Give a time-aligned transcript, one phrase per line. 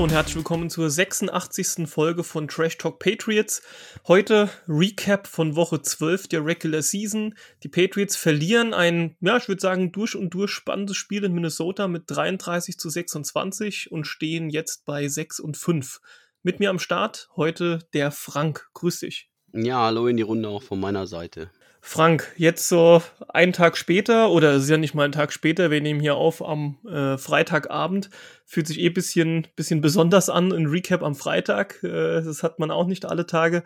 [0.00, 1.86] Hallo und herzlich willkommen zur 86.
[1.86, 3.60] Folge von Trash Talk Patriots.
[4.08, 7.34] Heute Recap von Woche 12 der Regular Season.
[7.62, 11.86] Die Patriots verlieren ein, ja, ich würde sagen, durch und durch spannendes Spiel in Minnesota
[11.86, 16.00] mit 33 zu 26 und stehen jetzt bei 6 und 5.
[16.42, 18.70] Mit mir am Start heute der Frank.
[18.72, 19.28] Grüß dich.
[19.52, 21.50] Ja, hallo in die Runde auch von meiner Seite.
[21.82, 25.70] Frank, jetzt so einen Tag später, oder es ist ja nicht mal ein Tag später,
[25.70, 28.10] wir nehmen hier auf am äh, Freitagabend,
[28.44, 32.70] fühlt sich eh bisschen, bisschen besonders an, ein Recap am Freitag, äh, das hat man
[32.70, 33.64] auch nicht alle Tage.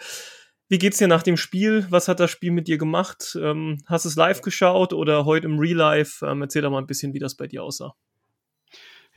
[0.68, 1.86] Wie geht's dir nach dem Spiel?
[1.90, 3.36] Was hat das Spiel mit dir gemacht?
[3.40, 6.24] Ähm, hast du es live geschaut oder heute im Real Life?
[6.24, 7.94] Ähm, erzähl doch mal ein bisschen, wie das bei dir aussah.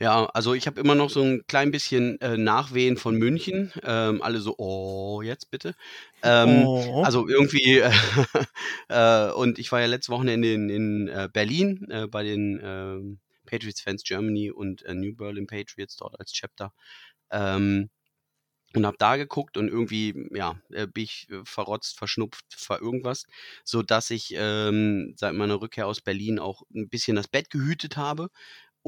[0.00, 3.72] Ja, also ich habe immer noch so ein klein bisschen äh, Nachwehen von München.
[3.82, 5.74] Ähm, alle so, oh, jetzt bitte.
[6.22, 7.02] Ähm, oh.
[7.02, 7.78] Also irgendwie,
[8.88, 13.18] äh, und ich war ja letzte Wochenende in, in äh, Berlin äh, bei den ähm,
[13.44, 16.72] Patriots Fans Germany und äh, New Berlin Patriots dort als Chapter.
[17.32, 17.90] Ähm,
[18.74, 23.24] und habe da geguckt und irgendwie, ja, äh, bin ich verrotzt, verschnupft, ver irgendwas,
[23.64, 27.96] so dass ich ähm, seit meiner Rückkehr aus Berlin auch ein bisschen das Bett gehütet
[27.96, 28.28] habe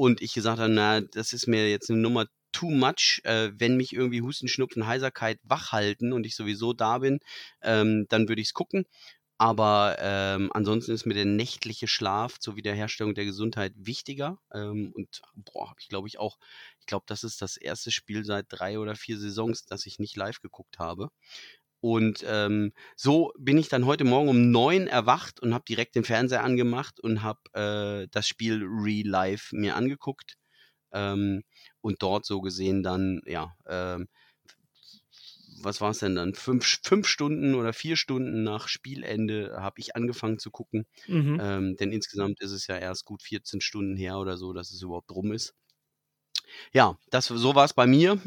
[0.01, 3.77] und ich gesagt habe, na, das ist mir jetzt eine Nummer too much, äh, wenn
[3.77, 7.19] mich irgendwie Husten, Schnupfen, Heiserkeit wach halten und ich sowieso da bin,
[7.61, 8.85] ähm, dann würde ich es gucken.
[9.37, 14.39] Aber ähm, ansonsten ist mir der nächtliche Schlaf zur Wiederherstellung der Gesundheit wichtiger.
[14.51, 16.37] Ähm, und boah, habe ich glaube ich auch,
[16.79, 20.15] ich glaube, das ist das erste Spiel seit drei oder vier Saisons, das ich nicht
[20.15, 21.09] live geguckt habe.
[21.81, 26.03] Und ähm, so bin ich dann heute Morgen um neun erwacht und habe direkt den
[26.03, 30.35] Fernseher angemacht und habe äh, das Spiel Real Life mir angeguckt.
[30.93, 31.43] Ähm,
[31.81, 34.07] und dort so gesehen dann, ja, ähm,
[35.63, 36.33] was war es denn dann?
[36.33, 40.85] Fünf, fünf Stunden oder vier Stunden nach Spielende habe ich angefangen zu gucken.
[41.07, 41.37] Mhm.
[41.39, 44.81] Ähm, denn insgesamt ist es ja erst gut 14 Stunden her oder so, dass es
[44.81, 45.53] überhaupt rum ist.
[46.73, 48.19] Ja, das, so war es bei mir.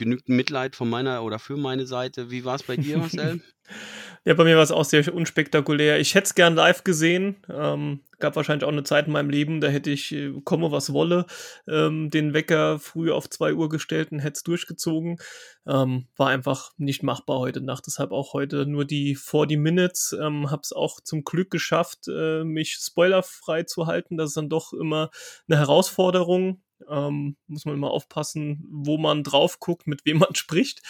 [0.00, 2.30] Genügt Mitleid von meiner oder für meine Seite.
[2.30, 3.42] Wie war es bei dir, Marcel?
[4.24, 6.00] ja, bei mir war es auch sehr unspektakulär.
[6.00, 7.36] Ich hätte es gern live gesehen.
[7.50, 10.94] Ähm, gab wahrscheinlich auch eine Zeit in meinem Leben, da hätte ich, äh, komme was
[10.94, 11.26] wolle,
[11.68, 15.18] ähm, den Wecker früh auf 2 Uhr gestellt und hätte es durchgezogen.
[15.66, 17.86] Ähm, war einfach nicht machbar heute Nacht.
[17.86, 20.16] Deshalb auch heute nur die 40 Minutes.
[20.18, 24.16] Ähm, habe es auch zum Glück geschafft, äh, mich spoilerfrei zu halten.
[24.16, 25.10] Das ist dann doch immer
[25.46, 26.62] eine Herausforderung.
[26.88, 30.82] Ähm, muss man immer aufpassen, wo man drauf guckt, mit wem man spricht.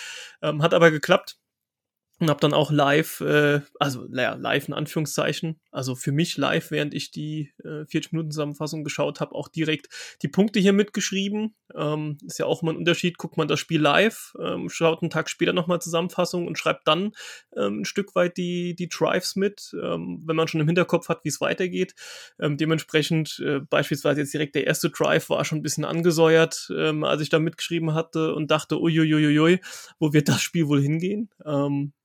[0.43, 1.39] Ähm, hat aber geklappt
[2.21, 6.71] und habe dann auch live, äh, also naja, live in Anführungszeichen, also für mich live,
[6.71, 9.89] während ich die äh, 40-Minuten-Zusammenfassung geschaut habe, auch direkt
[10.23, 11.55] die Punkte hier mitgeschrieben.
[11.75, 15.11] Ähm, ist ja auch immer ein Unterschied, guckt man das Spiel live, ähm, schaut einen
[15.11, 17.13] Tag später nochmal Zusammenfassung und schreibt dann
[17.57, 21.25] ähm, ein Stück weit die, die Drives mit, ähm, wenn man schon im Hinterkopf hat,
[21.25, 21.95] wie es weitergeht.
[22.41, 27.05] Ähm, dementsprechend äh, beispielsweise jetzt direkt der erste Drive war schon ein bisschen angesäuert, ähm,
[27.05, 29.61] als ich da mitgeschrieben hatte und dachte, uiuiuiui,
[29.99, 31.31] wo wird das Spiel wohl hingehen?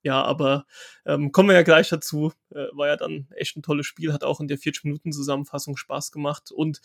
[0.03, 0.65] Ja, aber
[1.05, 2.31] kommen wir ja gleich dazu.
[2.51, 6.51] Äh, war ja dann echt ein tolles Spiel, hat auch in der 40-Minuten-Zusammenfassung Spaß gemacht.
[6.51, 6.81] Und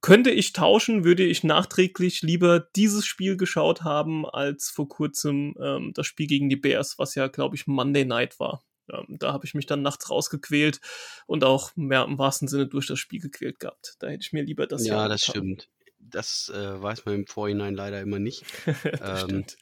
[0.00, 5.92] könnte ich tauschen, würde ich nachträglich lieber dieses Spiel geschaut haben, als vor kurzem ähm,
[5.94, 8.64] das Spiel gegen die Bears, was ja, glaube ich, Monday Night war.
[8.90, 10.80] Ähm, da habe ich mich dann nachts rausgequält
[11.26, 13.96] und auch mehr im wahrsten Sinne durch das Spiel gequält gehabt.
[13.98, 14.86] Da hätte ich mir lieber das.
[14.86, 15.68] Ja, das stimmt.
[15.98, 18.44] Das äh, weiß man im Vorhinein leider immer nicht.
[18.84, 19.56] ähm, stimmt.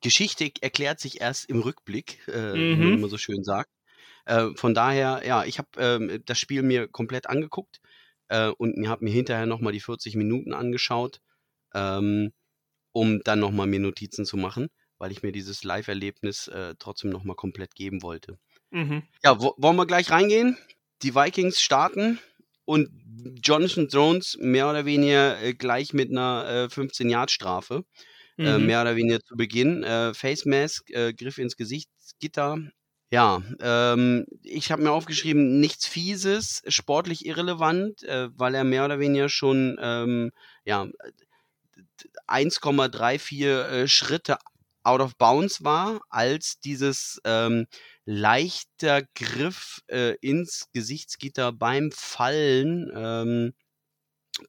[0.00, 2.94] Geschichte erklärt sich erst im Rückblick, äh, wie man mhm.
[2.94, 3.70] immer so schön sagt.
[4.24, 7.80] Äh, von daher, ja, ich habe ähm, das Spiel mir komplett angeguckt
[8.28, 11.20] äh, und habe mir hinterher nochmal die 40 Minuten angeschaut,
[11.74, 12.32] ähm,
[12.92, 14.68] um dann nochmal mir Notizen zu machen,
[14.98, 18.38] weil ich mir dieses Live-Erlebnis äh, trotzdem nochmal komplett geben wollte.
[18.70, 19.02] Mhm.
[19.24, 20.56] Ja, wo, wollen wir gleich reingehen?
[21.02, 22.18] Die Vikings starten
[22.64, 22.90] und
[23.42, 27.84] Jonathan Jones mehr oder weniger äh, gleich mit einer 15-Yard-Strafe.
[28.38, 28.66] Äh, mhm.
[28.66, 29.82] mehr oder weniger zu Beginn.
[29.82, 32.58] Äh, Face Mask, äh, Griff ins Gesichtsgitter.
[33.12, 39.00] Ja, ähm, ich habe mir aufgeschrieben, nichts Fieses, sportlich irrelevant, äh, weil er mehr oder
[39.00, 40.32] weniger schon ähm,
[40.64, 40.86] ja,
[42.26, 44.38] 1,34 äh, Schritte
[44.82, 47.66] out of bounds war, als dieses ähm,
[48.06, 53.52] leichter Griff äh, ins Gesichtsgitter beim Fallen ähm,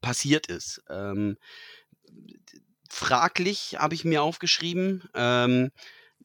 [0.02, 0.82] passiert ist.
[0.90, 1.38] Ähm,
[2.90, 5.04] fraglich, habe ich mir aufgeschrieben.
[5.14, 5.72] Ähm,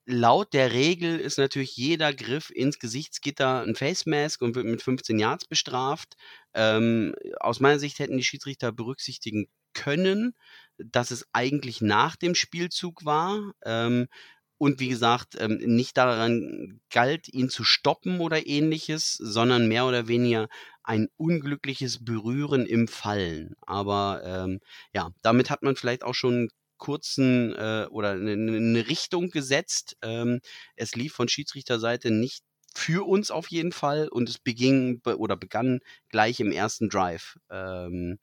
[0.09, 4.83] laut der Regel ist natürlich jeder Griff ins Gesichtsgitter ein Face Mask und wird mit
[4.83, 6.17] 15 Yards bestraft.
[6.55, 10.35] Ähm, aus meiner Sicht hätten die Schiedsrichter berücksichtigen können,
[10.79, 13.53] dass es eigentlich nach dem Spielzug war.
[13.65, 14.09] Ähm,
[14.57, 20.09] und wie gesagt, ähm, nicht daran galt, ihn zu stoppen oder ähnliches, sondern mehr oder
[20.09, 20.49] weniger
[20.83, 23.57] ein unglückliches Berühren im Fallen.
[23.61, 24.61] Aber ähm,
[24.95, 29.97] ja, damit hat man vielleicht auch schon kurzen äh, oder eine, eine Richtung gesetzt.
[30.03, 30.41] Ähm,
[30.77, 32.45] es lief von Schiedsrichterseite nicht
[32.75, 35.81] für uns auf jeden Fall und es beging oder begann
[36.11, 37.37] gleich im ersten Drive.
[37.51, 38.19] Ähm,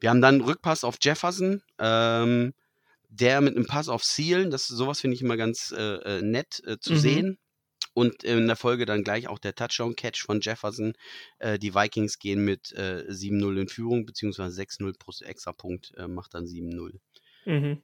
[0.00, 2.54] wir haben dann Rückpass auf Jefferson, ähm,
[3.08, 6.62] der mit einem Pass auf Sealen, das sowas finde ich immer ganz äh, äh, nett
[6.66, 6.98] äh, zu mhm.
[6.98, 7.38] sehen.
[7.94, 10.92] Und in der Folge dann gleich auch der Touchdown-Catch von Jefferson.
[11.40, 16.34] Äh, die Vikings gehen mit äh, 7-0 in Führung, beziehungsweise 6-0 plus Extrapunkt äh, macht
[16.34, 17.00] dann 7-0.
[17.44, 17.82] Mhm.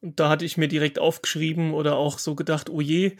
[0.00, 3.16] Und da hatte ich mir direkt aufgeschrieben oder auch so gedacht, oh je,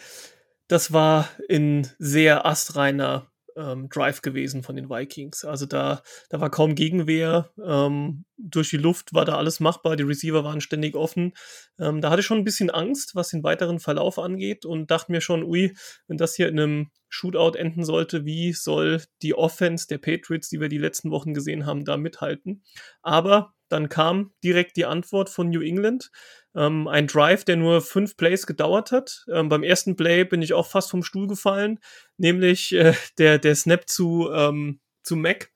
[0.69, 5.45] das war in sehr astreiner ähm, Drive gewesen von den Vikings.
[5.45, 7.51] Also da, da war kaum Gegenwehr.
[7.63, 9.97] Ähm, durch die Luft war da alles machbar.
[9.97, 11.33] Die Receiver waren ständig offen.
[11.79, 15.11] Ähm, da hatte ich schon ein bisschen Angst, was den weiteren Verlauf angeht und dachte
[15.11, 15.75] mir schon, ui,
[16.07, 20.61] wenn das hier in einem Shootout enden sollte, wie soll die Offense der Patriots, die
[20.61, 22.63] wir die letzten Wochen gesehen haben, da mithalten?
[23.03, 26.11] Aber dann kam direkt die Antwort von New England.
[26.55, 29.25] Ähm, ein Drive, der nur fünf Plays gedauert hat.
[29.33, 31.79] Ähm, beim ersten Play bin ich auch fast vom Stuhl gefallen,
[32.17, 35.51] nämlich äh, der, der Snap zu, ähm, zu Mac.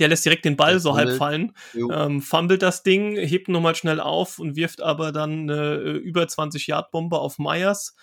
[0.00, 1.52] Der lässt direkt den Ball so halb fallen,
[1.92, 6.24] ähm, fummelt das Ding, hebt nochmal schnell auf und wirft aber dann eine äh, über
[6.24, 7.94] 20-Yard-Bombe auf Myers.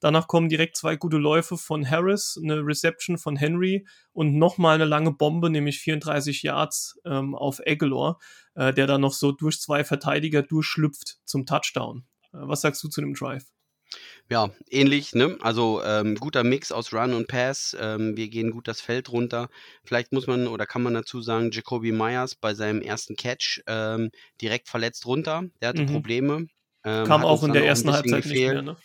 [0.00, 4.84] Danach kommen direkt zwei gute Läufe von Harris, eine Reception von Henry und nochmal eine
[4.84, 8.18] lange Bombe, nämlich 34 Yards ähm, auf Aguilar,
[8.54, 12.04] äh, der dann noch so durch zwei Verteidiger durchschlüpft zum Touchdown.
[12.32, 13.44] Äh, was sagst du zu dem Drive?
[14.28, 15.38] Ja, ähnlich, ne?
[15.40, 17.76] Also ähm, guter Mix aus Run und Pass.
[17.80, 19.48] Ähm, wir gehen gut das Feld runter.
[19.84, 24.10] Vielleicht muss man oder kann man dazu sagen, Jacoby Myers bei seinem ersten Catch ähm,
[24.42, 25.44] direkt verletzt runter.
[25.60, 25.86] Der hatte mhm.
[25.86, 26.46] Probleme.
[26.84, 28.54] Ähm, Kam auch in der ersten Halbzeit gefehlt.
[28.54, 28.76] nicht mehr, ne?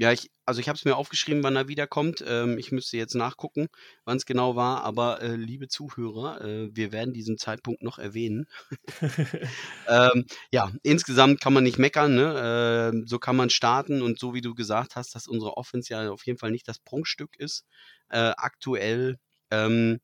[0.00, 2.22] Ja, ich, also ich habe es mir aufgeschrieben, wann er wiederkommt.
[2.24, 3.66] Ähm, ich müsste jetzt nachgucken,
[4.04, 4.84] wann es genau war.
[4.84, 8.46] Aber äh, liebe Zuhörer, äh, wir werden diesen Zeitpunkt noch erwähnen.
[9.88, 12.14] ähm, ja, insgesamt kann man nicht meckern.
[12.14, 12.92] Ne?
[12.94, 16.10] Äh, so kann man starten und so wie du gesagt hast, dass unsere Offense ja
[16.12, 17.64] auf jeden Fall nicht das Prunkstück ist.
[18.08, 19.16] Äh, aktuell
[19.50, 19.98] ähm,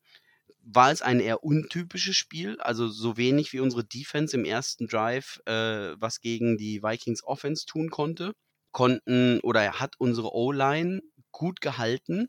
[0.62, 5.40] war es ein eher untypisches Spiel, also so wenig wie unsere Defense im ersten Drive,
[5.46, 8.32] äh, was gegen die Vikings Offense tun konnte
[8.74, 11.00] konnten oder er hat unsere O-Line
[11.30, 12.28] gut gehalten,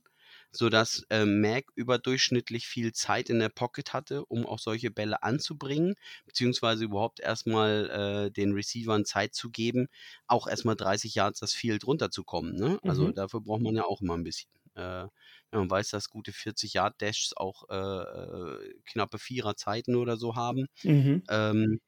[0.52, 5.96] sodass äh, Mac überdurchschnittlich viel Zeit in der Pocket hatte, um auch solche Bälle anzubringen,
[6.26, 9.88] beziehungsweise überhaupt erstmal äh, den Receivern Zeit zu geben,
[10.28, 12.56] auch erstmal 30 Yards das Field runterzukommen.
[12.56, 12.80] Ne?
[12.84, 13.16] Also mhm.
[13.16, 14.52] dafür braucht man ja auch immer ein bisschen.
[14.76, 15.08] Äh,
[15.52, 20.36] man weiß, dass gute 40 Yard Dashs auch äh, äh, knappe Vierer Zeiten oder so
[20.36, 20.68] haben.
[20.84, 21.24] Mhm.
[21.28, 21.80] Ähm,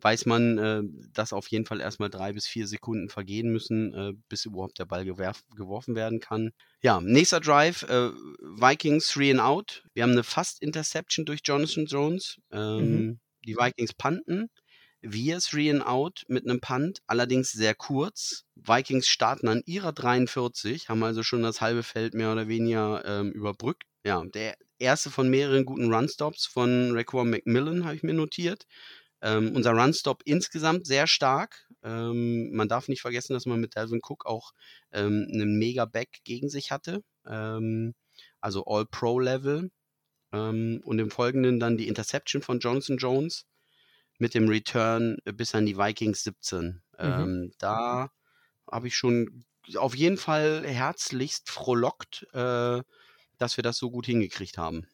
[0.00, 0.82] weiß man, äh,
[1.12, 4.84] dass auf jeden Fall erstmal drei bis vier Sekunden vergehen müssen, äh, bis überhaupt der
[4.84, 6.52] Ball geworfen werden kann.
[6.82, 8.10] Ja, nächster Drive, äh,
[8.40, 9.84] Vikings Three and Out.
[9.94, 12.38] Wir haben eine Fast-Interception durch Jonathan Jones.
[12.52, 13.20] Ähm, mhm.
[13.46, 14.50] Die Vikings panten.
[15.00, 18.44] Wir Three and Out mit einem Punt, allerdings sehr kurz.
[18.56, 23.30] Vikings starten an ihrer 43, haben also schon das halbe Feld mehr oder weniger ähm,
[23.30, 23.84] überbrückt.
[24.04, 28.66] Ja, der erste von mehreren guten Runstops von Raquan McMillan habe ich mir notiert.
[29.22, 31.66] Ähm, unser Runstop insgesamt sehr stark.
[31.82, 34.52] Ähm, man darf nicht vergessen, dass man mit Dalvin Cook auch
[34.92, 37.02] ähm, einen Mega-Back gegen sich hatte.
[37.26, 37.94] Ähm,
[38.40, 39.70] also All-Pro-Level.
[40.32, 43.46] Ähm, und im Folgenden dann die Interception von Johnson Jones
[44.18, 46.64] mit dem Return bis an die Vikings 17.
[46.64, 46.82] Mhm.
[46.98, 48.10] Ähm, da
[48.70, 49.44] habe ich schon
[49.76, 52.82] auf jeden Fall herzlichst frohlockt, äh,
[53.38, 54.86] dass wir das so gut hingekriegt haben.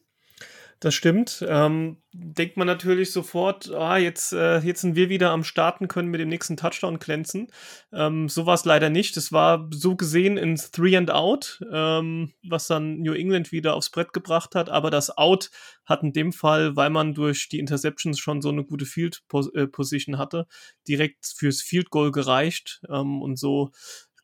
[0.83, 1.45] Das stimmt.
[1.47, 6.09] Ähm, denkt man natürlich sofort, ah, jetzt, äh, jetzt sind wir wieder am Starten, können
[6.09, 7.47] mit dem nächsten Touchdown glänzen.
[7.93, 9.15] Ähm, so war es leider nicht.
[9.15, 13.91] Es war so gesehen ins Three and Out, ähm, was dann New England wieder aufs
[13.91, 14.69] Brett gebracht hat.
[14.69, 15.51] Aber das Out
[15.85, 19.23] hat in dem Fall, weil man durch die Interceptions schon so eine gute Field
[19.55, 20.47] äh, Position hatte,
[20.85, 22.81] direkt fürs Field Goal gereicht.
[22.89, 23.71] Ähm, und so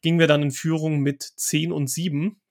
[0.01, 2.41] gingen wir dann in Führung mit 10 und 7.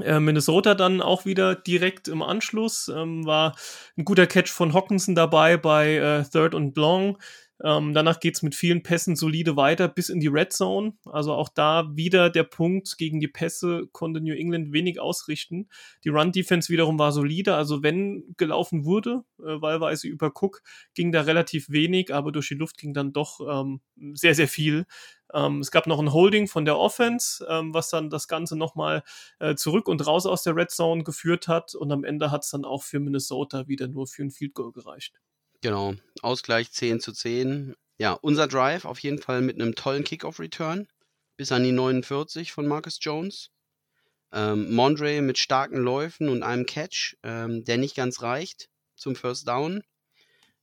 [0.00, 2.88] Äh, Minnesota dann auch wieder direkt im Anschluss.
[2.88, 3.54] Ähm, war
[3.96, 7.18] ein guter Catch von Hawkinson dabei bei äh, Third und Long.
[7.62, 10.94] Ähm, danach geht's mit vielen Pässen solide weiter bis in die Red Zone.
[11.06, 15.68] Also auch da wieder der Punkt gegen die Pässe konnte New England wenig ausrichten.
[16.04, 17.54] Die Run-Defense wiederum war solide.
[17.54, 20.62] Also wenn gelaufen wurde, äh, wahlweise über Cook,
[20.94, 23.80] ging da relativ wenig, aber durch die Luft ging dann doch ähm,
[24.14, 24.86] sehr, sehr viel.
[25.32, 29.04] Ähm, es gab noch ein Holding von der Offense, ähm, was dann das Ganze nochmal
[29.38, 31.74] äh, zurück und raus aus der Red Zone geführt hat.
[31.74, 34.72] Und am Ende hat es dann auch für Minnesota wieder nur für ein Field Goal
[34.72, 35.20] gereicht.
[35.64, 37.74] Genau, Ausgleich 10 zu 10.
[37.96, 40.86] Ja, unser Drive auf jeden Fall mit einem tollen Kickoff-Return
[41.38, 43.48] bis an die 49 von Marcus Jones.
[44.30, 49.48] Ähm, Mondre mit starken Läufen und einem Catch, ähm, der nicht ganz reicht zum First
[49.48, 49.82] Down.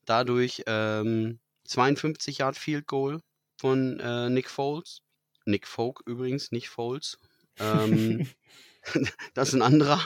[0.05, 3.21] Dadurch ähm, 52 Yard Field Goal,
[3.57, 5.01] von äh, Nick Foles.
[5.45, 7.17] Nick Folk übrigens, nicht Foles.
[7.57, 8.29] Ähm,
[9.33, 9.99] das ist ein anderer.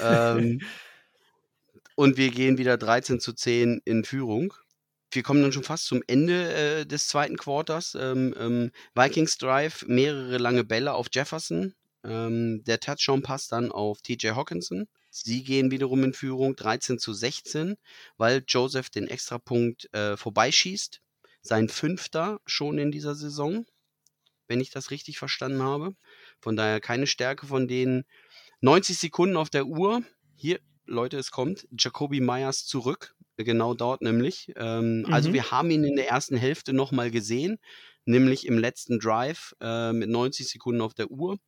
[1.94, 4.54] und wir gehen wieder 13 zu 10 in Führung.
[5.10, 7.94] Wir kommen dann schon fast zum Ende äh, des zweiten Quarters.
[7.94, 11.74] Ähm, ähm, Vikings Drive, mehrere lange Bälle auf Jefferson.
[12.02, 14.88] Ähm, der Touchdown passt dann auf TJ Hawkinson.
[15.10, 17.76] Sie gehen wiederum in Führung 13 zu 16,
[18.16, 21.00] weil Joseph den Extrapunkt äh, vorbeischießt.
[21.40, 23.64] Sein fünfter schon in dieser Saison,
[24.48, 25.94] wenn ich das richtig verstanden habe.
[26.40, 28.04] Von daher keine Stärke von denen.
[28.60, 30.02] 90 Sekunden auf der Uhr.
[30.34, 31.66] Hier, Leute, es kommt.
[31.76, 33.14] Jacoby Myers zurück.
[33.36, 34.52] Genau dort nämlich.
[34.56, 35.14] Ähm, also mhm.
[35.14, 37.58] Also wir haben ihn in der ersten Hälfte nochmal gesehen,
[38.04, 41.38] nämlich im letzten Drive äh, mit 90 Sekunden auf der Uhr.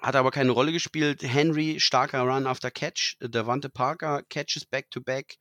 [0.00, 1.22] Hat aber keine Rolle gespielt.
[1.22, 3.16] Henry, starker Run after Catch.
[3.20, 5.36] Devante Parker, Catches back to back.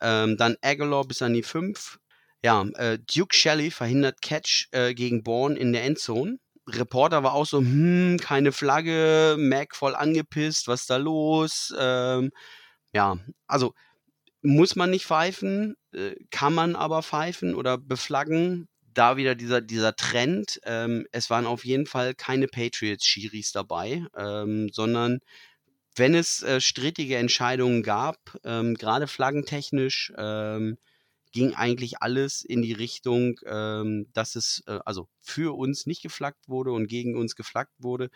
[0.00, 1.98] Ähm, dann Aguilar bis an die 5.
[2.44, 6.38] Ja, äh, Duke Shelley verhindert Catch äh, gegen Bourne in der Endzone.
[6.68, 11.74] Reporter war auch so, hm, keine Flagge, Mac voll angepisst, was ist da los?
[11.78, 12.30] Ähm,
[12.92, 13.74] ja, also
[14.42, 18.68] muss man nicht pfeifen, äh, kann man aber pfeifen oder beflaggen.
[18.94, 20.60] Da wieder dieser, dieser Trend.
[20.64, 25.20] Ähm, es waren auf jeden Fall keine Patriots-Schiris dabei, ähm, sondern
[25.96, 30.76] wenn es äh, strittige Entscheidungen gab, ähm, gerade flaggentechnisch, ähm,
[31.32, 36.48] ging eigentlich alles in die Richtung, ähm, dass es äh, also für uns nicht geflaggt
[36.48, 38.10] wurde und gegen uns geflaggt wurde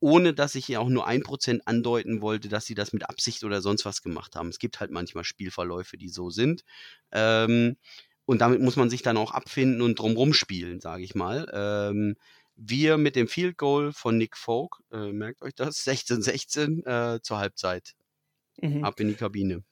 [0.00, 3.44] ohne dass ich ja auch nur ein Prozent andeuten wollte, dass sie das mit Absicht
[3.44, 4.48] oder sonst was gemacht haben.
[4.48, 6.64] Es gibt halt manchmal Spielverläufe, die so sind.
[7.12, 7.76] Ähm,
[8.24, 11.50] und damit muss man sich dann auch abfinden und drumrum spielen, sage ich mal.
[11.52, 12.16] Ähm,
[12.56, 17.38] wir mit dem Field Goal von Nick Folk, äh, merkt euch das, 16-16 äh, zur
[17.38, 17.94] Halbzeit.
[18.60, 18.84] Mhm.
[18.84, 19.64] Ab in die Kabine.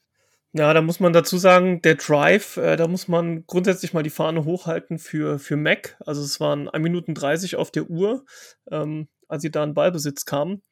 [0.52, 4.10] Ja, da muss man dazu sagen, der Drive, äh, da muss man grundsätzlich mal die
[4.10, 5.96] Fahne hochhalten für, für Mac.
[6.00, 8.24] Also es waren 1 Minuten 30 auf der Uhr.
[8.70, 10.62] Ähm, als sie da in Ballbesitz kamen.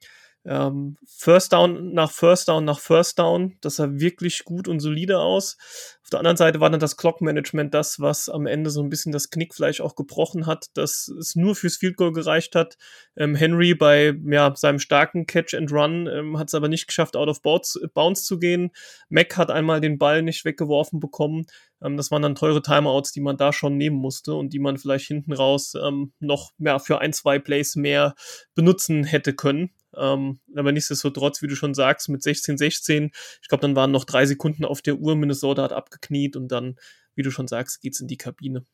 [0.47, 5.19] Ähm, First Down nach First Down nach First Down, das sah wirklich gut und solide
[5.19, 5.57] aus.
[6.05, 8.89] Auf der anderen Seite war dann das Clock Management das, was am Ende so ein
[8.89, 12.79] bisschen das Knickfleisch auch gebrochen hat, dass es nur fürs Field Goal gereicht hat.
[13.17, 17.17] Ähm, Henry bei ja, seinem starken Catch and Run ähm, hat es aber nicht geschafft,
[17.17, 18.71] out of bounds, bounds zu gehen.
[19.09, 21.47] Mac hat einmal den Ball nicht weggeworfen bekommen.
[21.83, 24.79] Ähm, das waren dann teure Timeouts, die man da schon nehmen musste und die man
[24.79, 28.15] vielleicht hinten raus ähm, noch ja, für ein, zwei Plays mehr
[28.55, 29.71] benutzen hätte können.
[29.99, 33.11] Ähm, aber nichtsdestotrotz, wie du schon sagst, mit 16, 16,
[33.43, 36.77] ich glaube, dann waren noch drei Sekunden auf der Uhr, Minnesota hat abgekniet und dann,
[37.15, 38.65] wie du schon sagst, geht's in die Kabine.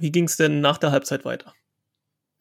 [0.00, 1.54] Wie ging es denn nach der Halbzeit weiter?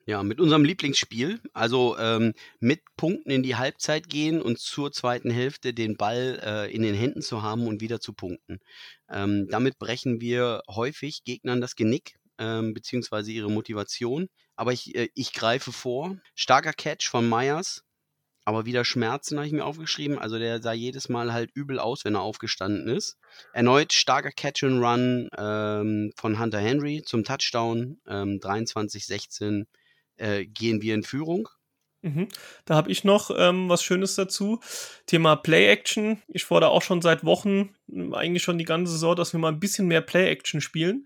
[0.06, 5.30] Ja, mit unserem Lieblingsspiel, also ähm, mit Punkten in die Halbzeit gehen und zur zweiten
[5.30, 8.60] Hälfte den Ball äh, in den Händen zu haben und wieder zu punkten.
[9.10, 14.28] Ähm, damit brechen wir häufig Gegnern das Genick ähm, beziehungsweise ihre Motivation.
[14.58, 16.18] Aber ich, äh, ich greife vor.
[16.36, 17.84] Starker Catch von Myers,
[18.46, 20.20] aber wieder Schmerzen habe ich mir aufgeschrieben.
[20.20, 23.18] Also der sah jedes Mal halt übel aus, wenn er aufgestanden ist.
[23.54, 28.00] Erneut starker Catch and Run ähm, von Hunter Henry zum Touchdown.
[28.08, 29.66] Ähm, 23-16
[30.18, 31.50] äh, gehen wir in Führung.
[32.02, 32.28] Mhm.
[32.66, 34.60] Da habe ich noch ähm, was Schönes dazu.
[35.06, 36.22] Thema Play-Action.
[36.28, 37.74] Ich fordere auch schon seit Wochen,
[38.12, 41.06] eigentlich schon die ganze Saison, dass wir mal ein bisschen mehr Play-Action spielen.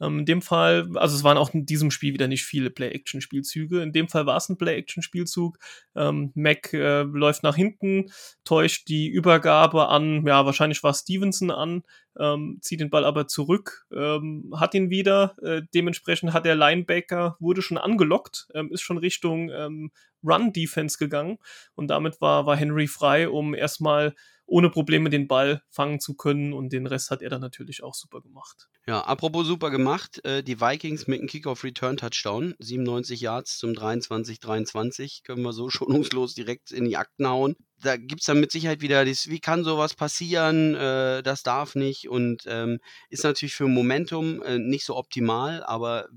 [0.00, 3.82] Ähm, in dem Fall, also es waren auch in diesem Spiel wieder nicht viele Play-Action-Spielzüge.
[3.82, 5.58] In dem Fall war es ein Play-Action-Spielzug.
[5.96, 8.10] Ähm, Mac äh, läuft nach hinten,
[8.44, 11.82] täuscht die Übergabe an, ja, wahrscheinlich war Stevenson an,
[12.18, 15.36] ähm, zieht den Ball aber zurück, ähm, hat ihn wieder.
[15.42, 19.90] Äh, dementsprechend hat der Linebacker, wurde schon angelockt, ähm, ist schon Richtung ähm,
[20.24, 21.38] Run-Defense gegangen
[21.74, 24.14] und damit war, war Henry frei, um erstmal
[24.48, 27.94] ohne Probleme den Ball fangen zu können und den Rest hat er dann natürlich auch
[27.94, 28.68] super gemacht.
[28.86, 35.42] Ja, apropos super gemacht, äh, die Vikings mit einem Kickoff-Return-Touchdown, 97 Yards zum 23-23, können
[35.42, 37.56] wir so schonungslos direkt in die Akten hauen.
[37.80, 41.74] Da gibt es dann mit Sicherheit wieder, das, wie kann sowas passieren, äh, das darf
[41.74, 46.08] nicht und ähm, ist natürlich für Momentum äh, nicht so optimal, aber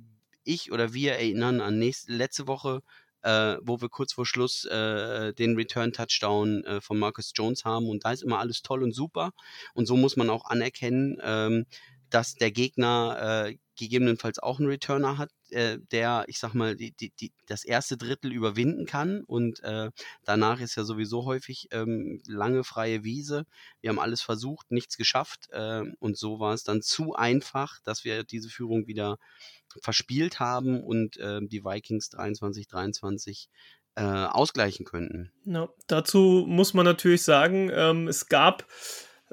[0.44, 2.82] ich oder wir erinnern an nächste, letzte Woche
[3.24, 7.88] äh, wo wir kurz vor Schluss äh, den Return-Touchdown äh, von Marcus Jones haben.
[7.88, 9.32] Und da ist immer alles toll und super.
[9.74, 11.66] Und so muss man auch anerkennen, ähm,
[12.10, 16.92] dass der Gegner äh, gegebenenfalls auch einen Returner hat, äh, der, ich sag mal, die,
[16.92, 19.24] die, die, das erste Drittel überwinden kann.
[19.24, 19.90] Und äh,
[20.24, 23.46] danach ist ja sowieso häufig ähm, lange freie Wiese.
[23.80, 25.50] Wir haben alles versucht, nichts geschafft.
[25.51, 29.18] Äh, und so war es dann zu einfach, dass wir diese Führung wieder
[29.82, 33.48] verspielt haben und äh, die Vikings 23-23
[33.96, 35.32] äh, ausgleichen könnten.
[35.46, 38.66] Ja, dazu muss man natürlich sagen, ähm, es gab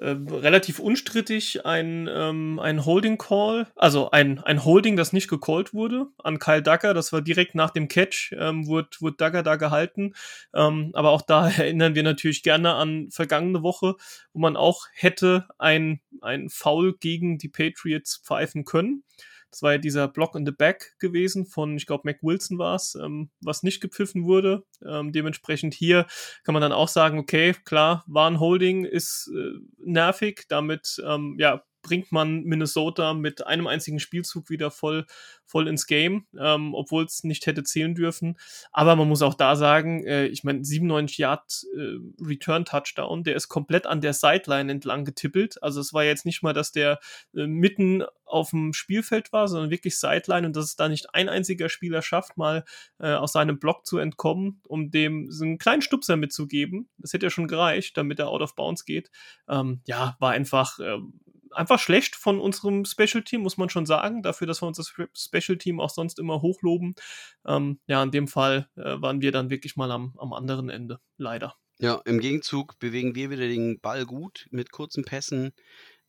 [0.01, 5.75] äh, relativ unstrittig ein, ähm, ein Holding Call, also ein, ein Holding, das nicht gecallt
[5.75, 6.95] wurde an Kyle Duggar.
[6.95, 10.15] Das war direkt nach dem Catch, ähm, wurde, wurde Duggar da gehalten.
[10.55, 13.97] Ähm, aber auch da erinnern wir natürlich gerne an vergangene Woche,
[14.33, 19.03] wo man auch hätte ein, ein Foul gegen die Patriots pfeifen können.
[19.51, 22.75] Das war ja dieser Block in the Back gewesen von, ich glaube, Mac Wilson war
[22.75, 24.65] es, ähm, was nicht gepfiffen wurde.
[24.85, 26.07] Ähm, dementsprechend hier
[26.45, 31.37] kann man dann auch sagen, okay, klar, war ein Holding, ist äh, nervig, damit ähm,
[31.39, 35.07] ja, bringt man Minnesota mit einem einzigen Spielzug wieder voll,
[35.47, 38.37] voll ins Game, ähm, obwohl es nicht hätte zählen dürfen.
[38.73, 43.37] Aber man muss auch da sagen, äh, ich meine, 97 Yard äh, Return Touchdown, der
[43.37, 45.63] ist komplett an der Sideline entlang getippelt.
[45.63, 47.01] Also es war jetzt nicht mal, dass der
[47.35, 51.31] äh, mitten auf dem Spielfeld war, sondern wirklich Sideline und dass es da nicht ein
[51.31, 52.67] einziger Spieler schafft, mal
[52.99, 56.91] äh, aus seinem Block zu entkommen, um dem so einen kleinen Stupser mitzugeben.
[56.99, 59.11] Das hätte ja schon gereicht, damit er out of bounds geht.
[59.49, 61.15] Ähm, ja, war einfach ähm,
[61.59, 64.93] einfach schlecht von unserem Special Team, muss man schon sagen, dafür, dass wir uns das
[65.15, 66.95] Special Team auch sonst immer hochloben.
[67.47, 71.01] Ähm, ja, in dem Fall äh, waren wir dann wirklich mal am, am anderen Ende,
[71.17, 71.57] leider.
[71.79, 75.53] Ja, im Gegenzug bewegen wir wieder den Ball gut mit kurzen Pässen,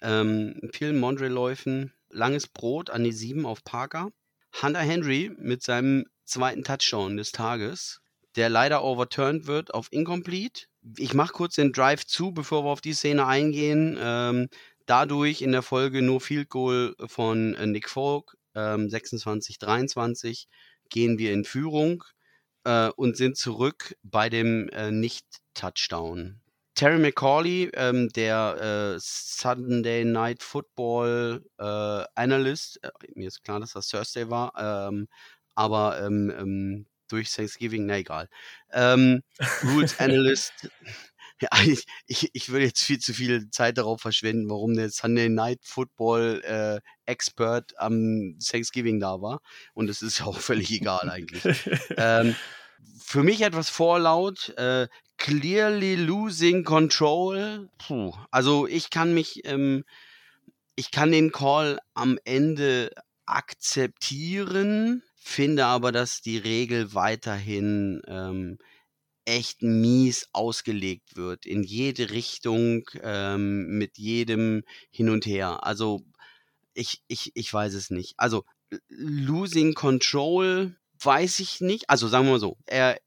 [0.01, 4.09] ähm, vielen Mondre-Läufen, langes Brot an die 7 auf Parker.
[4.61, 8.01] Hunter Henry mit seinem zweiten Touchdown des Tages,
[8.35, 10.65] der leider overturned wird auf Incomplete.
[10.97, 13.97] Ich mache kurz den Drive zu, bevor wir auf die Szene eingehen.
[13.99, 14.47] Ähm,
[14.89, 20.47] dadurch in der Folge nur Field Goal von äh, Nick Folk, ähm, 26-23,
[20.89, 22.03] gehen wir in Führung
[22.63, 26.41] äh, und sind zurück bei dem äh, Nicht-Touchdown.
[26.73, 31.63] Terry McCauley, ähm, der äh, Sunday Night Football äh,
[32.15, 35.07] Analyst, äh, mir ist klar, dass das Thursday war, ähm,
[35.55, 38.29] aber ähm, ähm durch Thanksgiving, na egal.
[38.71, 39.23] Ähm,
[39.63, 40.69] Rules Analyst
[41.41, 45.29] ja, ich, ich, ich würde jetzt viel zu viel Zeit darauf verschwenden, warum der Sunday
[45.29, 49.41] Night Football äh, Expert am Thanksgiving da war.
[49.73, 51.43] Und es ist ja auch völlig egal eigentlich.
[51.97, 52.35] ähm,
[53.03, 54.49] für mich etwas vorlaut.
[54.57, 57.69] Äh, clearly losing control.
[57.77, 58.13] Puh.
[58.31, 59.83] Also ich kann mich, ähm,
[60.75, 62.91] ich kann den Call am Ende
[63.25, 68.57] akzeptieren, finde aber, dass die Regel weiterhin ähm,
[69.29, 75.63] echt mies ausgelegt wird, in jede Richtung, ähm, mit jedem hin und her.
[75.63, 76.01] Also
[76.73, 78.15] ich, ich, ich weiß es nicht.
[78.17, 78.43] Also
[78.87, 81.89] Losing Control weiß ich nicht.
[81.89, 82.99] Also sagen wir mal so, er,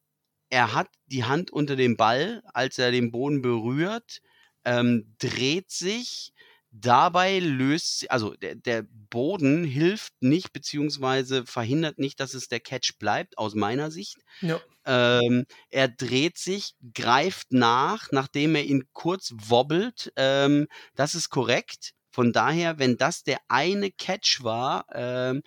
[0.48, 4.20] er hat die Hand unter dem Ball, als er den Boden berührt,
[4.64, 6.32] ähm, dreht sich,
[6.72, 12.98] dabei löst, also der, der Boden hilft nicht, beziehungsweise verhindert nicht, dass es der Catch
[12.98, 14.16] bleibt, aus meiner Sicht.
[14.40, 14.60] Ja.
[14.84, 20.12] Ähm, er dreht sich, greift nach, nachdem er ihn kurz wobbelt.
[20.16, 21.92] Ähm, das ist korrekt.
[22.10, 25.42] Von daher, wenn das der eine Catch war ähm,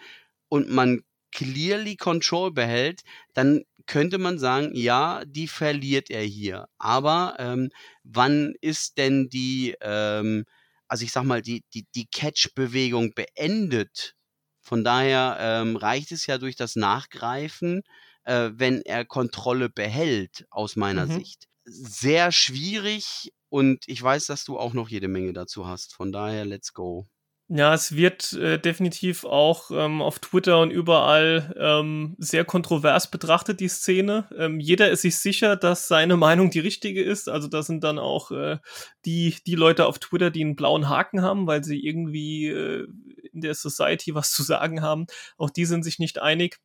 [0.48, 3.02] und man clearly Control behält,
[3.34, 6.68] dann könnte man sagen, ja, die verliert er hier.
[6.78, 7.70] Aber ähm,
[8.04, 10.46] wann ist denn die, ähm,
[10.88, 14.16] also ich sag mal, die, die, die Catch-Bewegung beendet?
[14.62, 17.84] Von daher ähm, reicht es ja durch das Nachgreifen
[18.26, 21.20] äh, wenn er Kontrolle behält, aus meiner mhm.
[21.20, 21.48] Sicht.
[21.64, 25.94] Sehr schwierig und ich weiß, dass du auch noch jede Menge dazu hast.
[25.94, 27.08] Von daher, let's go.
[27.48, 33.60] Ja, es wird äh, definitiv auch ähm, auf Twitter und überall ähm, sehr kontrovers betrachtet,
[33.60, 34.28] die Szene.
[34.36, 37.30] Ähm, jeder ist sich sicher, dass seine Meinung die richtige ist.
[37.30, 38.58] Also da sind dann auch äh,
[39.06, 42.88] die, die Leute auf Twitter, die einen blauen Haken haben, weil sie irgendwie äh,
[43.32, 45.06] in der Society was zu sagen haben.
[45.38, 46.60] Auch die sind sich nicht einig.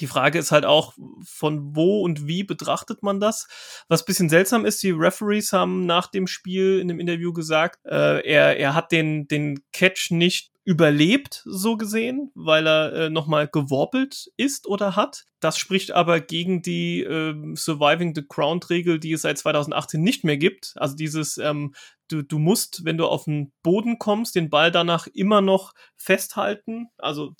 [0.00, 3.46] Die Frage ist halt auch, von wo und wie betrachtet man das?
[3.88, 8.26] Was bisschen seltsam ist, die Referees haben nach dem Spiel in dem Interview gesagt, äh,
[8.26, 14.30] er, er hat den, den Catch nicht überlebt, so gesehen, weil er äh, nochmal geworbelt
[14.36, 15.24] ist oder hat.
[15.44, 20.38] Das spricht aber gegen die äh, Surviving the Ground-Regel, die es seit 2018 nicht mehr
[20.38, 20.72] gibt.
[20.76, 21.74] Also dieses, ähm,
[22.08, 26.88] du, du musst, wenn du auf den Boden kommst, den Ball danach immer noch festhalten,
[26.96, 27.34] also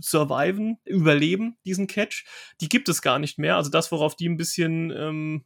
[0.00, 2.24] surviven, überleben, diesen Catch.
[2.62, 3.56] Die gibt es gar nicht mehr.
[3.56, 5.44] Also das, worauf die ein bisschen ähm,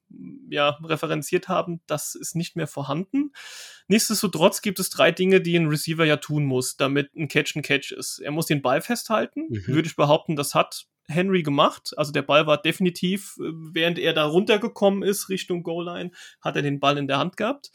[0.48, 3.32] ja, referenziert haben, das ist nicht mehr vorhanden.
[3.88, 7.62] Nichtsdestotrotz gibt es drei Dinge, die ein Receiver ja tun muss, damit ein Catch ein
[7.62, 8.20] Catch ist.
[8.20, 9.46] Er muss den Ball festhalten.
[9.48, 9.66] Mhm.
[9.66, 11.92] Würde ich behaupten, das hat Henry gemacht.
[11.96, 16.62] Also der Ball war definitiv, äh, während er da runtergekommen ist Richtung Goal-Line, hat er
[16.62, 17.70] den Ball in der Hand gehabt.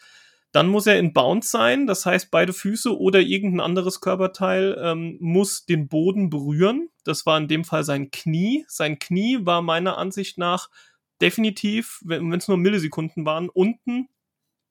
[0.52, 5.18] Dann muss er in Bounce sein, das heißt beide Füße oder irgendein anderes Körperteil ähm,
[5.22, 6.90] muss den Boden berühren.
[7.06, 8.66] Das war in dem Fall sein Knie.
[8.68, 10.70] Sein Knie war meiner Ansicht nach
[11.22, 14.10] definitiv, wenn es nur Millisekunden waren, unten,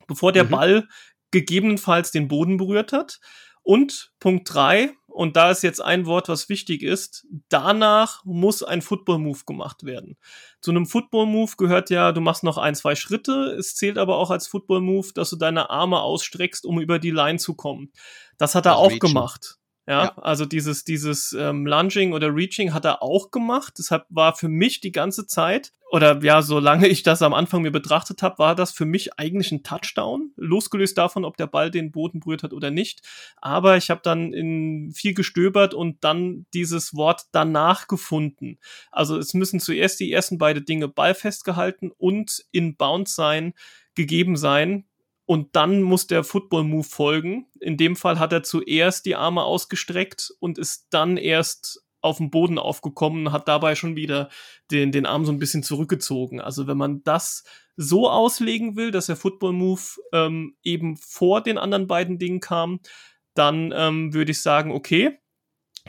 [0.06, 0.50] bevor der mhm.
[0.50, 0.88] Ball
[1.30, 3.20] gegebenenfalls den Boden berührt hat.
[3.62, 8.82] Und Punkt drei und da ist jetzt ein Wort, was wichtig ist, danach muss ein
[8.82, 10.16] Football-Move gemacht werden.
[10.60, 14.30] Zu einem Football-Move gehört ja, du machst noch ein, zwei Schritte, es zählt aber auch
[14.30, 17.92] als Football-Move, dass du deine Arme ausstreckst, um über die Line zu kommen.
[18.38, 19.00] Das hat er das auch Reachen.
[19.00, 19.59] gemacht.
[19.86, 23.74] Ja, ja, also dieses, dieses ähm, Lunging oder Reaching hat er auch gemacht.
[23.78, 27.72] Deshalb war für mich die ganze Zeit, oder ja, solange ich das am Anfang mir
[27.72, 31.90] betrachtet habe, war das für mich eigentlich ein Touchdown, losgelöst davon, ob der Ball den
[31.90, 33.02] Boden berührt hat oder nicht.
[33.38, 38.58] Aber ich habe dann in viel gestöbert und dann dieses Wort danach gefunden.
[38.92, 43.54] Also es müssen zuerst die ersten beiden Dinge Ball festgehalten und in Bounce sein,
[43.96, 44.84] gegeben sein,
[45.30, 47.46] und dann muss der Football-Move folgen.
[47.60, 52.32] In dem Fall hat er zuerst die Arme ausgestreckt und ist dann erst auf dem
[52.32, 54.28] Boden aufgekommen, hat dabei schon wieder
[54.72, 56.40] den, den Arm so ein bisschen zurückgezogen.
[56.40, 57.44] Also wenn man das
[57.76, 62.80] so auslegen will, dass der Football-Move ähm, eben vor den anderen beiden Dingen kam,
[63.34, 65.16] dann ähm, würde ich sagen, okay,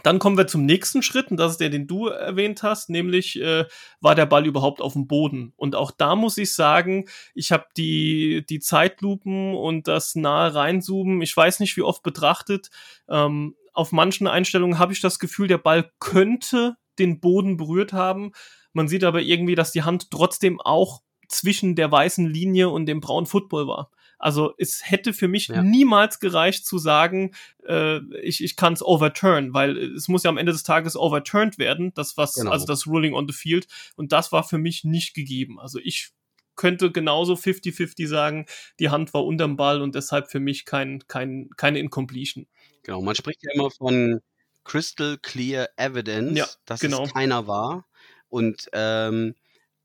[0.04, 3.40] dann kommen wir zum nächsten Schritt, und das ist der, den du erwähnt hast, nämlich
[3.42, 3.66] äh,
[4.00, 5.54] war der Ball überhaupt auf dem Boden.
[5.58, 11.22] Und auch da muss ich sagen, ich habe die, die Zeitlupen und das nahe reinzoomen,
[11.22, 12.70] ich weiß nicht, wie oft betrachtet.
[13.10, 18.32] Ähm, auf manchen Einstellungen habe ich das Gefühl, der Ball könnte den Boden berührt haben.
[18.74, 23.00] Man sieht aber irgendwie, dass die Hand trotzdem auch zwischen der weißen Linie und dem
[23.00, 23.92] braunen Football war.
[24.22, 25.62] Also es hätte für mich ja.
[25.62, 27.34] niemals gereicht zu sagen,
[27.66, 31.58] äh, ich, ich kann es overturn, weil es muss ja am Ende des Tages overturned
[31.58, 32.52] werden, das was, genau.
[32.52, 33.68] also das Ruling on the Field.
[33.96, 35.60] Und das war für mich nicht gegeben.
[35.60, 36.12] Also ich
[36.56, 38.46] könnte genauso 50-50 sagen,
[38.80, 42.48] die Hand war unterm Ball und deshalb für mich kein, kein, keine Incompletion.
[42.84, 44.22] Genau, man spricht ja immer von
[44.64, 47.04] Crystal Clear Evidence, ja, dass genau.
[47.04, 47.88] es keiner war.
[48.30, 49.36] Und ähm,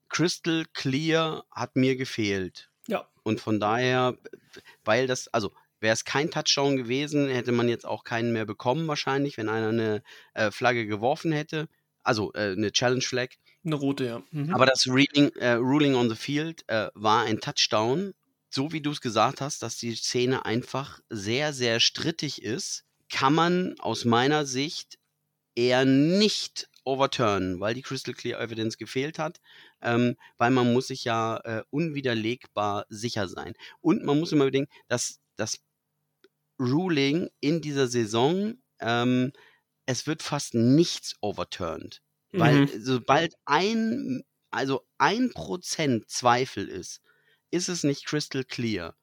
[0.08, 2.70] Crystal Clear hat mir gefehlt.
[2.86, 3.08] Ja.
[3.22, 4.16] Und von daher,
[4.84, 8.86] weil das, also wäre es kein Touchdown gewesen, hätte man jetzt auch keinen mehr bekommen
[8.88, 10.02] wahrscheinlich, wenn einer eine
[10.34, 11.68] äh, Flagge geworfen hätte.
[12.02, 13.30] Also äh, eine Challenge Flag.
[13.64, 14.22] Eine rote, ja.
[14.30, 14.54] Mhm.
[14.54, 18.14] Aber das Reading, äh, Ruling on the Field äh, war ein Touchdown.
[18.48, 23.34] So wie du es gesagt hast, dass die Szene einfach sehr, sehr strittig ist, kann
[23.34, 24.98] man aus meiner Sicht
[25.54, 29.40] eher nicht overturnen, weil die Crystal Clear Evidence gefehlt hat,
[29.82, 33.54] ähm, weil man muss sich ja äh, unwiderlegbar sicher sein.
[33.80, 35.58] Und man muss immer bedenken, dass das
[36.58, 39.32] Ruling in dieser Saison, ähm,
[39.86, 42.02] es wird fast nichts overturned.
[42.32, 42.38] Mhm.
[42.38, 47.02] Weil sobald ein, also ein Prozent Zweifel ist,
[47.50, 48.96] ist es nicht crystal clear.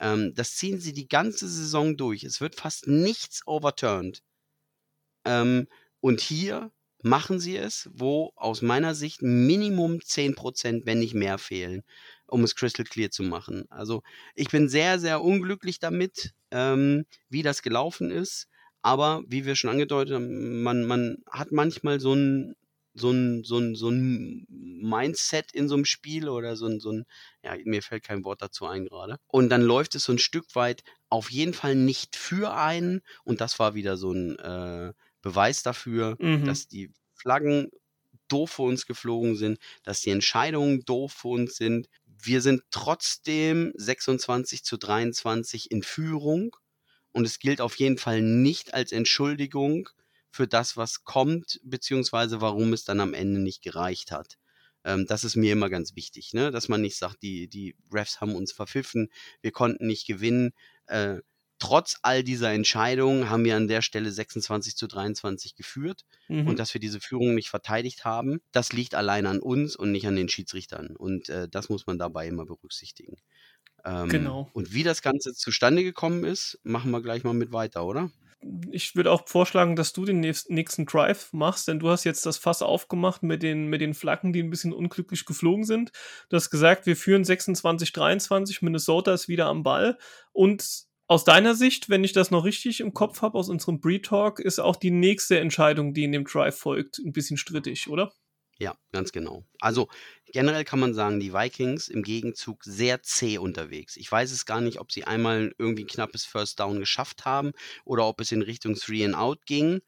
[0.00, 2.24] Ähm, das ziehen sie die ganze Saison durch.
[2.24, 4.22] Es wird fast nichts overturned.
[5.24, 5.68] Ähm,
[6.00, 6.70] und hier
[7.02, 11.82] machen sie es, wo aus meiner Sicht Minimum 10%, wenn nicht mehr fehlen,
[12.26, 13.64] um es crystal clear zu machen.
[13.70, 14.02] Also
[14.34, 18.48] ich bin sehr, sehr unglücklich damit, ähm, wie das gelaufen ist.
[18.82, 22.54] Aber wie wir schon angedeutet haben, man, man hat manchmal so ein,
[22.94, 26.92] so ein, so ein, so ein Mindset in so einem Spiel oder so ein, so
[26.92, 27.04] ein,
[27.42, 29.18] ja, mir fällt kein Wort dazu ein gerade.
[29.26, 33.00] Und dann läuft es so ein Stück weit auf jeden Fall nicht für einen.
[33.24, 36.44] Und das war wieder so ein, äh, Beweis dafür, mhm.
[36.44, 37.70] dass die Flaggen
[38.28, 41.88] doof für uns geflogen sind, dass die Entscheidungen doof für uns sind.
[42.04, 46.54] Wir sind trotzdem 26 zu 23 in Führung
[47.12, 49.88] und es gilt auf jeden Fall nicht als Entschuldigung
[50.30, 54.36] für das, was kommt, beziehungsweise warum es dann am Ende nicht gereicht hat.
[54.84, 56.50] Ähm, das ist mir immer ganz wichtig, ne?
[56.50, 60.52] dass man nicht sagt, die, die Refs haben uns verpfiffen, wir konnten nicht gewinnen.
[60.86, 61.18] Äh,
[61.58, 66.46] trotz all dieser Entscheidungen haben wir an der Stelle 26 zu 23 geführt mhm.
[66.46, 70.06] und dass wir diese Führung nicht verteidigt haben, das liegt allein an uns und nicht
[70.06, 70.96] an den Schiedsrichtern.
[70.96, 73.16] Und äh, das muss man dabei immer berücksichtigen.
[73.84, 74.50] Ähm, genau.
[74.52, 78.10] Und wie das Ganze zustande gekommen ist, machen wir gleich mal mit weiter, oder?
[78.70, 82.38] Ich würde auch vorschlagen, dass du den nächsten Drive machst, denn du hast jetzt das
[82.38, 85.90] Fass aufgemacht mit den, mit den Flaggen, die ein bisschen unglücklich geflogen sind.
[86.28, 89.98] Du hast gesagt, wir führen 26-23, Minnesota ist wieder am Ball
[90.30, 94.40] und aus deiner Sicht, wenn ich das noch richtig im Kopf habe aus unserem Breed-Talk,
[94.40, 98.12] ist auch die nächste Entscheidung, die in dem Drive folgt, ein bisschen strittig, oder?
[98.60, 99.44] Ja, ganz genau.
[99.60, 99.88] Also
[100.32, 103.96] generell kann man sagen, die Vikings im Gegenzug sehr zäh unterwegs.
[103.96, 107.52] Ich weiß es gar nicht, ob sie einmal irgendwie ein knappes First Down geschafft haben
[107.84, 109.80] oder ob es in Richtung Three and Out ging.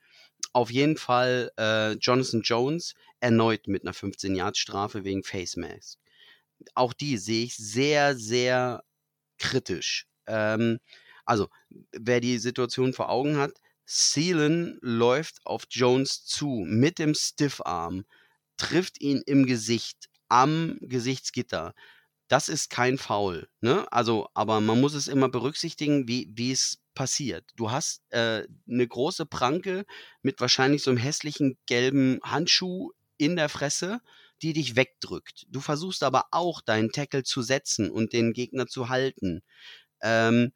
[0.52, 5.98] Auf jeden Fall äh, Jonathan Jones erneut mit einer 15-Yard-Strafe wegen Face Mask.
[6.74, 8.84] Auch die sehe ich sehr, sehr
[9.38, 10.06] kritisch.
[10.26, 10.78] Ähm,
[11.30, 11.48] also,
[11.92, 13.52] wer die Situation vor Augen hat,
[13.84, 18.04] Seelen läuft auf Jones zu mit dem Stiffarm,
[18.56, 21.72] trifft ihn im Gesicht, am Gesichtsgitter,
[22.26, 23.48] Das ist kein Foul.
[23.60, 23.86] Ne?
[23.92, 27.44] Also, aber man muss es immer berücksichtigen, wie, es passiert.
[27.54, 29.84] Du hast äh, eine große Pranke
[30.22, 34.00] mit wahrscheinlich so einem hässlichen gelben Handschuh in der Fresse,
[34.42, 35.46] die dich wegdrückt.
[35.48, 39.42] Du versuchst aber auch deinen Tackle zu setzen und den Gegner zu halten.
[40.02, 40.52] Ähm,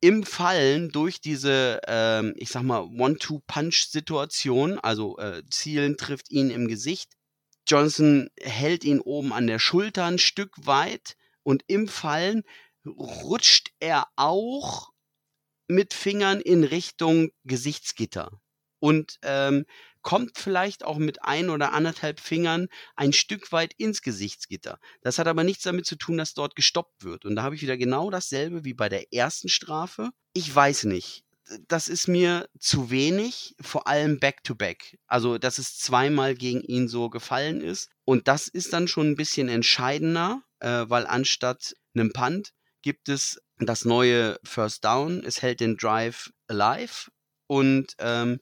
[0.00, 6.68] Im Fallen durch diese, ähm, ich sag mal, One-Two-Punch-Situation, also äh, Zielen trifft ihn im
[6.68, 7.12] Gesicht,
[7.66, 12.42] Johnson hält ihn oben an der Schulter ein Stück weit und im Fallen
[12.86, 14.90] rutscht er auch
[15.68, 18.40] mit Fingern in Richtung Gesichtsgitter.
[18.80, 19.66] Und ähm,
[20.02, 24.78] kommt vielleicht auch mit ein oder anderthalb Fingern ein Stück weit ins Gesichtsgitter.
[25.02, 27.24] Das hat aber nichts damit zu tun, dass dort gestoppt wird.
[27.24, 30.10] Und da habe ich wieder genau dasselbe wie bei der ersten Strafe.
[30.32, 31.24] Ich weiß nicht
[31.68, 34.98] das ist mir zu wenig, vor allem back-to-back.
[35.06, 37.90] Also, dass es zweimal gegen ihn so gefallen ist.
[38.04, 43.40] Und das ist dann schon ein bisschen entscheidender, äh, weil anstatt einem Punt gibt es
[43.58, 45.22] das neue First Down.
[45.24, 47.10] Es hält den Drive alive
[47.46, 48.40] und ähm,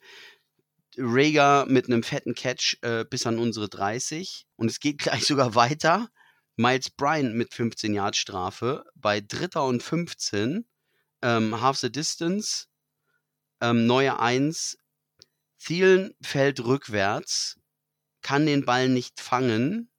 [0.99, 4.47] Rager mit einem fetten Catch äh, bis an unsere 30.
[4.57, 6.09] Und es geht gleich sogar weiter.
[6.57, 10.67] Miles Bryant mit 15 Yard Strafe bei Dritter und 15.
[11.23, 12.67] Ähm, half the distance
[13.61, 14.79] ähm, neue Eins.
[15.59, 17.59] Thielen fällt rückwärts,
[18.23, 19.91] kann den Ball nicht fangen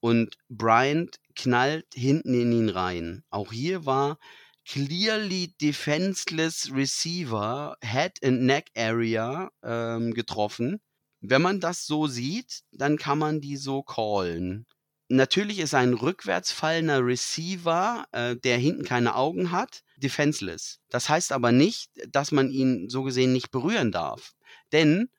[0.00, 3.24] und Bryant knallt hinten in ihn rein.
[3.30, 4.18] Auch hier war
[4.66, 10.80] clearly defenseless Receiver, Head and Neck Area ähm, getroffen.
[11.20, 14.66] Wenn man das so sieht, dann kann man die so callen.
[15.08, 20.80] Natürlich ist ein rückwärts fallender Receiver, äh, der hinten keine Augen hat, defenseless.
[20.88, 24.32] Das heißt aber nicht, dass man ihn so gesehen nicht berühren darf.
[24.72, 25.10] Denn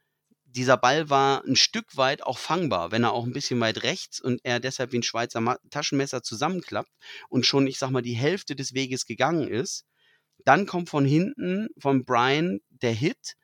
[0.53, 4.21] dieser Ball war ein Stück weit auch fangbar, wenn er auch ein bisschen weit rechts
[4.21, 6.91] und er deshalb wie ein Schweizer Ma Taschenmesser zusammenklappt
[7.29, 9.85] und schon, ich sag mal, die Hälfte des Weges gegangen ist.
[10.45, 13.35] Dann kommt von hinten von Brian der Hit,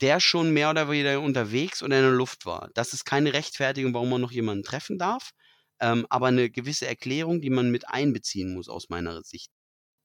[0.00, 2.70] der schon mehr oder weniger unterwegs oder in der Luft war.
[2.74, 5.32] Das ist keine Rechtfertigung, warum man noch jemanden treffen darf
[5.80, 9.50] ähm, aber eine gewisse Erklärung, die man mit einbeziehen muss aus meiner Sicht.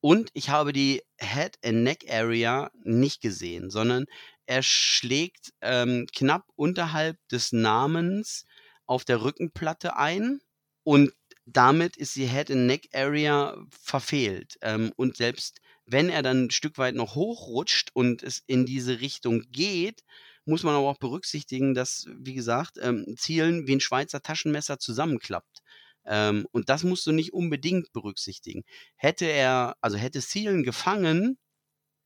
[0.02, 4.06] Und ich habe die Head and Neck Area nicht gesehen, sondern
[4.46, 8.46] er schlägt ähm, knapp unterhalb des Namens
[8.86, 10.42] auf der Rückenplatte ein
[10.84, 11.12] und
[11.46, 14.58] damit ist die Head and Neck Area verfehlt.
[14.62, 19.02] Ähm, und selbst wenn er dann ein Stück weit noch hochrutscht und es in diese
[19.02, 20.04] Richtung geht,
[20.46, 25.62] muss man aber auch berücksichtigen, dass, wie gesagt, ähm, Zielen wie ein Schweizer Taschenmesser zusammenklappt.
[26.06, 28.64] Ähm, und das musst du nicht unbedingt berücksichtigen.
[28.96, 31.38] Hätte er, also hätte Thielen gefangen,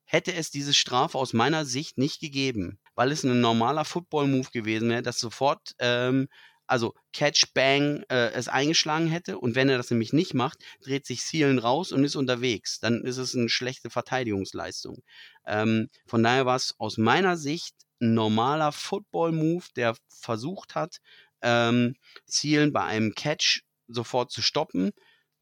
[0.08, 4.89] hätte es diese Strafe aus meiner Sicht nicht gegeben, weil es ein normaler Football-Move gewesen
[4.89, 6.28] wäre, das sofort, ähm,
[6.65, 9.38] also Catch, Bang, äh, es eingeschlagen hätte.
[9.38, 12.80] Und wenn er das nämlich nicht macht, dreht sich Thielen raus und ist unterwegs.
[12.80, 15.04] Dann ist es eine schlechte Verteidigungsleistung.
[15.46, 20.98] Ähm, von daher war es aus meiner Sicht ein normaler Football-Move, der versucht hat,
[21.41, 24.91] ähm, Zielen bei einem Catch sofort zu stoppen.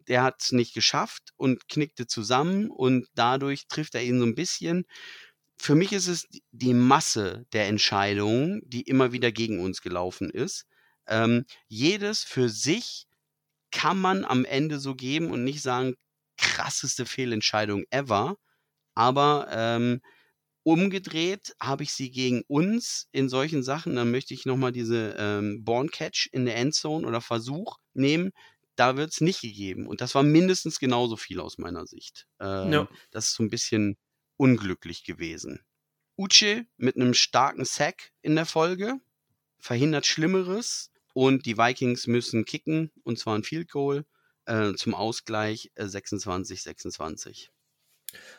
[0.08, 4.36] Der hat es nicht geschafft und knickte zusammen und dadurch trifft er ihn so ein
[4.36, 4.86] bisschen.
[5.58, 10.66] Für mich ist es die Masse der Entscheidungen, die immer wieder gegen uns gelaufen ist.
[11.08, 13.08] Ähm, jedes für sich
[13.72, 15.96] kann man am Ende so geben und nicht sagen,
[16.38, 18.38] krasseste Fehlentscheidung ever.
[18.96, 20.02] Aber ähm,
[20.64, 23.96] umgedreht habe ich sie gegen uns in solchen Sachen.
[23.96, 28.32] Dann möchte ich nochmal diese ähm, Born Catch in der Endzone oder Versuch nehmen.
[28.76, 29.88] Da wird es nicht gegeben.
[29.88, 32.28] Und das war mindestens genauso viel aus meiner Sicht.
[32.40, 32.88] Ähm, ja.
[33.12, 33.98] Das ist so ein bisschen
[34.38, 35.62] unglücklich gewesen.
[36.18, 39.00] Uche mit einem starken Sack in der Folge
[39.60, 44.06] verhindert Schlimmeres und die Vikings müssen kicken und zwar ein Field Goal
[44.46, 47.50] äh, zum Ausgleich äh, 26-26.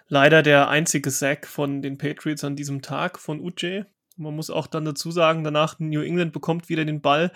[0.08, 3.86] Leider der einzige Sack von den Patriots an diesem Tag von Uche.
[4.16, 7.32] Man muss auch dann dazu sagen, danach New England bekommt wieder den Ball.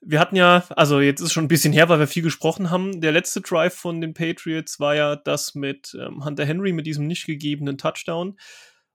[0.00, 3.00] Wir hatten ja, also jetzt ist schon ein bisschen her, weil wir viel gesprochen haben.
[3.00, 7.06] Der letzte Drive von den Patriots war ja das mit ähm, Hunter Henry mit diesem
[7.06, 8.38] nicht gegebenen Touchdown.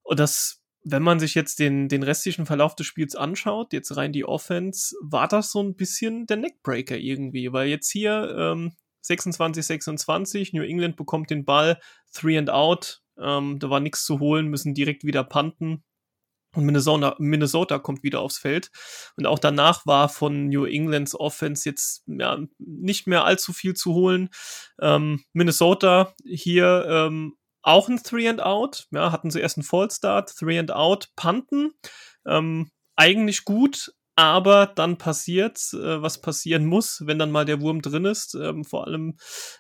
[0.03, 4.13] Und das, wenn man sich jetzt den, den restlichen Verlauf des Spiels anschaut, jetzt rein
[4.13, 9.65] die Offense, war das so ein bisschen der Neckbreaker irgendwie, weil jetzt hier ähm, 26,
[9.65, 10.53] 26.
[10.53, 11.79] New England bekommt den Ball,
[12.13, 13.01] three and out.
[13.17, 15.83] Ähm, da war nichts zu holen, müssen direkt wieder punten.
[16.53, 18.71] Und Minnesota, Minnesota kommt wieder aufs Feld.
[19.15, 23.93] Und auch danach war von New Englands Offense jetzt ja, nicht mehr allzu viel zu
[23.93, 24.29] holen.
[24.81, 28.87] Ähm, Minnesota hier ähm, auch ein Three and Out.
[28.91, 31.71] Ja, hatten sie erst einen Fallstart, Three and Out, punten.
[32.25, 37.81] Ähm, eigentlich gut, aber dann passiert's, äh, was passieren muss, wenn dann mal der Wurm
[37.81, 38.36] drin ist.
[38.36, 39.17] Ähm, vor allem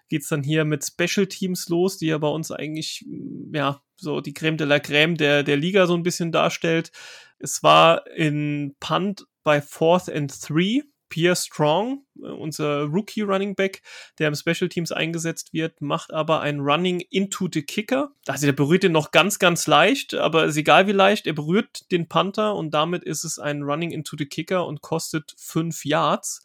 [0.09, 4.21] geht's dann hier mit Special Teams los, die ja bei uns eigentlich, mm, ja, so
[4.21, 6.91] die Creme de la Creme der, der Liga so ein bisschen darstellt.
[7.39, 13.83] Es war in Punt bei Fourth and Three Pierre Strong, äh, unser Rookie Running Back,
[14.17, 18.15] der im Special Teams eingesetzt wird, macht aber ein Running into the Kicker.
[18.25, 21.91] Also der berührt den noch ganz, ganz leicht, aber ist egal wie leicht, er berührt
[21.91, 26.43] den Panther und damit ist es ein Running into the Kicker und kostet fünf Yards.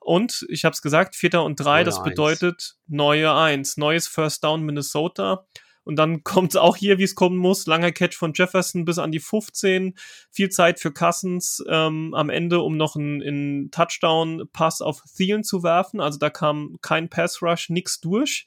[0.00, 2.76] Und ich habe es gesagt, Vierter und drei, neue das bedeutet eins.
[2.86, 5.46] neue Eins, neues First Down Minnesota.
[5.88, 7.66] Und dann kommt es auch hier, wie es kommen muss.
[7.66, 9.94] Langer Catch von Jefferson bis an die 15.
[10.30, 16.00] Viel Zeit für Cousins ähm, am Ende, um noch einen, Touchdown-Pass auf Thielen zu werfen.
[16.00, 18.44] Also da kam kein Pass-Rush, nix durch.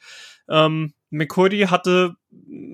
[0.49, 2.13] Ähm, McCurdy hatte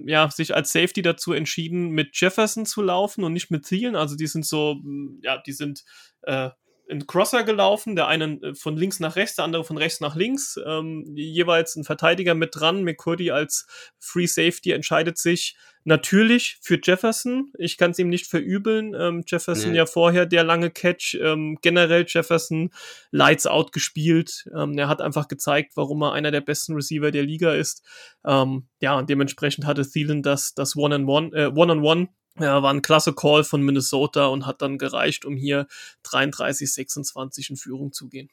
[0.05, 3.95] ja sich als Safety dazu entschieden, mit Jefferson zu laufen und nicht mit Thielen.
[3.95, 4.81] Also die sind so,
[5.21, 5.85] ja, die sind
[6.23, 6.49] äh,
[6.87, 10.15] in Crosser gelaufen, der eine äh, von links nach rechts, der andere von rechts nach
[10.15, 12.83] links, ähm, jeweils ein Verteidiger mit dran.
[12.83, 13.67] McCurdy als
[13.99, 17.51] Free Safety entscheidet sich natürlich für Jefferson.
[17.57, 18.93] Ich kann es ihm nicht verübeln.
[18.93, 19.77] Ähm, Jefferson nee.
[19.77, 21.15] ja vorher der lange Catch.
[21.15, 22.71] Ähm, generell Jefferson
[23.11, 24.45] Lights Out gespielt.
[24.53, 27.83] Ähm, er hat einfach gezeigt, warum er einer der besten Receiver der Liga ist.
[28.25, 33.13] Ähm, ja, und dementsprechend hatte Thielen das, das One-on-One, äh, One-on-One ja, war ein klasse
[33.13, 35.67] Call von Minnesota und hat dann gereicht, um hier
[36.03, 38.29] 33, 26 in Führung zu gehen.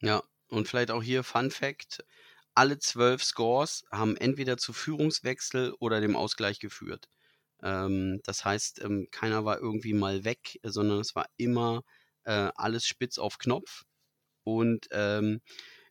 [0.00, 2.04] Ja, und vielleicht auch hier Fun Fact:
[2.54, 7.08] Alle zwölf Scores haben entweder zu Führungswechsel oder dem Ausgleich geführt.
[7.62, 11.82] Ähm, das heißt, ähm, keiner war irgendwie mal weg, sondern es war immer
[12.24, 13.84] äh, alles spitz auf Knopf.
[14.44, 15.40] Und ähm,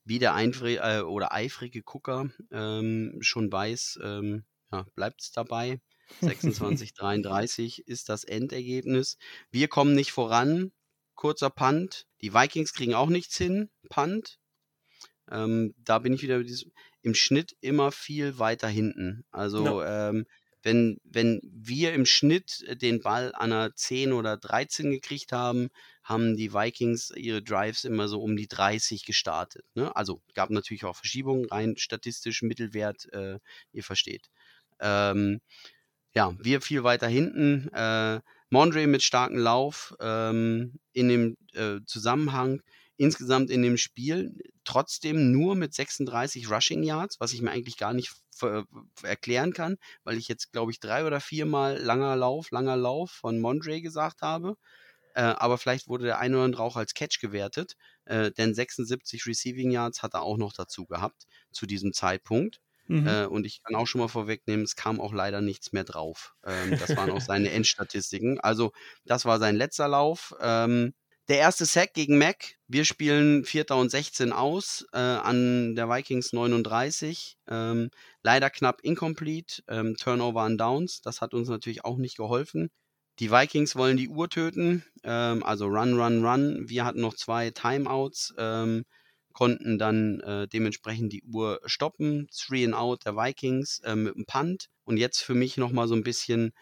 [0.05, 5.81] wie der einfri äh, oder eifrige Gucker ähm, schon weiß, ähm, ja, bleibt es dabei.
[6.21, 9.17] 26, 33 ist das Endergebnis.
[9.51, 10.71] Wir kommen nicht voran.
[11.15, 12.05] Kurzer Punt.
[12.21, 13.69] Die Vikings kriegen auch nichts hin.
[13.89, 14.39] Punt.
[15.29, 16.41] Ähm, da bin ich wieder
[17.01, 19.25] im Schnitt immer viel weiter hinten.
[19.31, 20.09] Also ja.
[20.09, 20.25] ähm,
[20.63, 25.69] wenn, wenn wir im Schnitt den Ball an einer 10 oder 13 gekriegt haben,
[26.03, 29.65] haben die Vikings ihre Drives immer so um die 30 gestartet.
[29.75, 29.95] Ne?
[29.95, 33.39] Also gab natürlich auch Verschiebungen, rein statistisch Mittelwert, äh,
[33.71, 34.29] ihr versteht.
[34.79, 35.41] Ähm,
[36.17, 37.69] ja, wir viel weiter hinten.
[37.73, 42.61] Äh, Mondre mit starkem Lauf ähm, in dem äh, Zusammenhang
[42.97, 47.93] insgesamt in dem Spiel trotzdem nur mit 36 Rushing Yards, was ich mir eigentlich gar
[47.93, 48.11] nicht
[49.03, 53.39] erklären kann, weil ich jetzt, glaube ich, drei oder viermal langer Lauf, langer Lauf von
[53.39, 54.55] Mondre gesagt habe.
[55.13, 57.75] Äh, aber vielleicht wurde der eine oder andere auch als Catch gewertet,
[58.05, 62.59] äh, denn 76 Receiving Yards hat er auch noch dazu gehabt zu diesem Zeitpunkt.
[62.87, 63.07] Mhm.
[63.07, 66.33] Äh, und ich kann auch schon mal vorwegnehmen, es kam auch leider nichts mehr drauf.
[66.45, 68.39] Ähm, das waren auch seine Endstatistiken.
[68.39, 68.71] Also,
[69.05, 70.33] das war sein letzter Lauf.
[70.41, 70.93] Ähm,
[71.27, 72.55] der erste Sack gegen Mac.
[72.67, 73.71] Wir spielen 4.
[73.71, 77.37] und 16 aus, äh, an der Vikings 39.
[77.49, 77.89] Ähm,
[78.23, 79.61] leider knapp incomplete.
[79.67, 81.01] Ähm, Turnover an Downs.
[81.01, 82.69] Das hat uns natürlich auch nicht geholfen.
[83.19, 86.69] Die Vikings wollen die Uhr töten, ähm, also Run, Run, Run.
[86.69, 88.33] Wir hatten noch zwei Timeouts.
[89.37, 92.27] Konnten dann äh, dementsprechend die Uhr stoppen.
[92.35, 94.69] Three and out der Vikings äh, mit einem Punt.
[94.83, 96.53] Und jetzt für mich nochmal so ein bisschen,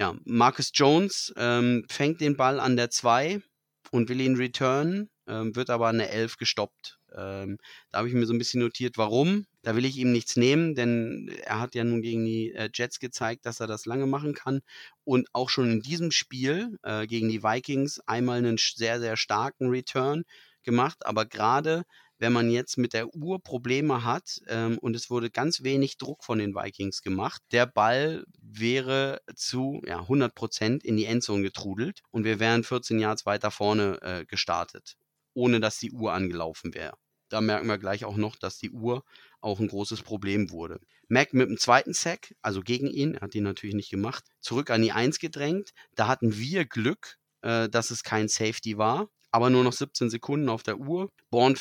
[0.00, 3.42] ja, Marcus Jones ähm, fängt den Ball an der 2
[3.90, 6.98] und will ihn returnen, ähm, wird aber an der 11 gestoppt.
[7.14, 7.58] Ähm,
[7.90, 9.44] da habe ich mir so ein bisschen notiert, warum.
[9.60, 12.98] Da will ich ihm nichts nehmen, denn er hat ja nun gegen die äh, Jets
[12.98, 14.62] gezeigt, dass er das lange machen kann.
[15.04, 19.68] Und auch schon in diesem Spiel äh, gegen die Vikings einmal einen sehr, sehr starken
[19.68, 20.24] Return
[20.62, 21.04] gemacht.
[21.04, 21.84] Aber gerade
[22.18, 26.24] wenn man jetzt mit der Uhr Probleme hat ähm, und es wurde ganz wenig Druck
[26.24, 32.00] von den Vikings gemacht, der Ball wäre zu ja, 100 Prozent in die Endzone getrudelt
[32.10, 34.96] und wir wären 14 Yards weiter vorne äh, gestartet,
[35.34, 36.96] ohne dass die Uhr angelaufen wäre.
[37.28, 39.02] Da merken wir gleich auch noch, dass die Uhr
[39.40, 40.78] auch ein großes Problem wurde.
[41.08, 44.82] Mac mit dem zweiten Sack, also gegen ihn, hat ihn natürlich nicht gemacht, zurück an
[44.82, 45.70] die 1 gedrängt.
[45.96, 50.48] Da hatten wir Glück, äh, dass es kein Safety war aber nur noch 17 Sekunden
[50.48, 51.10] auf der Uhr.
[51.28, 51.56] Born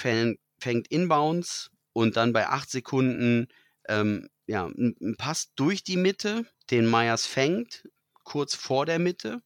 [0.60, 3.48] fängt Inbounds und dann bei 8 Sekunden
[3.88, 7.88] ähm, ja, ein Pass durch die Mitte, den Myers fängt,
[8.24, 9.42] kurz vor der Mitte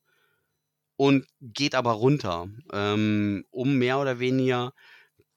[0.95, 4.73] und geht aber runter, ähm, um mehr oder weniger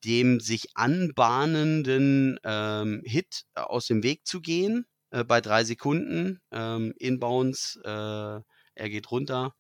[0.05, 4.87] dem sich anbahnenden ähm, Hit aus dem Weg zu gehen.
[5.11, 9.55] Äh, bei drei Sekunden ähm, Inbounds, äh, er geht runter,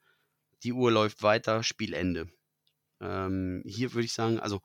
[0.64, 2.26] die Uhr läuft weiter, Spielende.
[3.03, 4.61] Ähm, hier würde ich sagen, also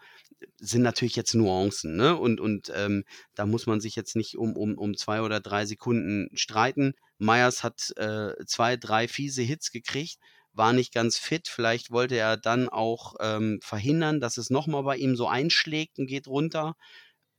[0.60, 2.16] sind natürlich jetzt Nuancen, ne?
[2.16, 3.04] Und, und ähm,
[3.36, 6.94] da muss man sich jetzt nicht um, um, um zwei oder drei Sekunden streiten.
[7.18, 10.20] Myers hat äh, zwei, drei fiese Hits gekriegt,
[10.54, 11.48] war nicht ganz fit.
[11.48, 16.08] Vielleicht wollte er dann auch ähm, verhindern, dass es nochmal bei ihm so einschlägt und
[16.08, 16.76] geht runter.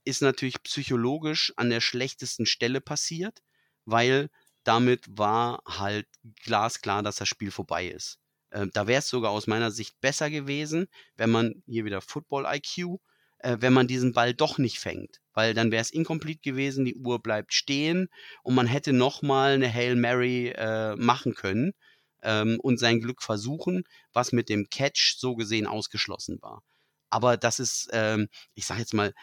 [0.05, 3.39] Ist natürlich psychologisch an der schlechtesten Stelle passiert,
[3.85, 4.29] weil
[4.63, 6.07] damit war halt
[6.43, 8.19] glasklar, dass das Spiel vorbei ist.
[8.51, 10.87] Äh, da wäre es sogar aus meiner Sicht besser gewesen,
[11.17, 12.99] wenn man hier wieder Football IQ,
[13.39, 16.95] äh, wenn man diesen Ball doch nicht fängt, weil dann wäre es incomplete gewesen, die
[16.95, 18.09] Uhr bleibt stehen
[18.43, 21.73] und man hätte nochmal eine Hail Mary äh, machen können
[22.21, 23.83] ähm, und sein Glück versuchen,
[24.13, 26.63] was mit dem Catch so gesehen ausgeschlossen war.
[27.09, 29.13] Aber das ist, ähm, ich sage jetzt mal,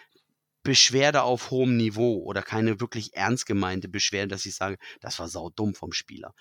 [0.63, 5.29] Beschwerde auf hohem Niveau oder keine wirklich ernst gemeinte Beschwerde, dass ich sage, das war
[5.29, 6.35] saudumm vom Spieler.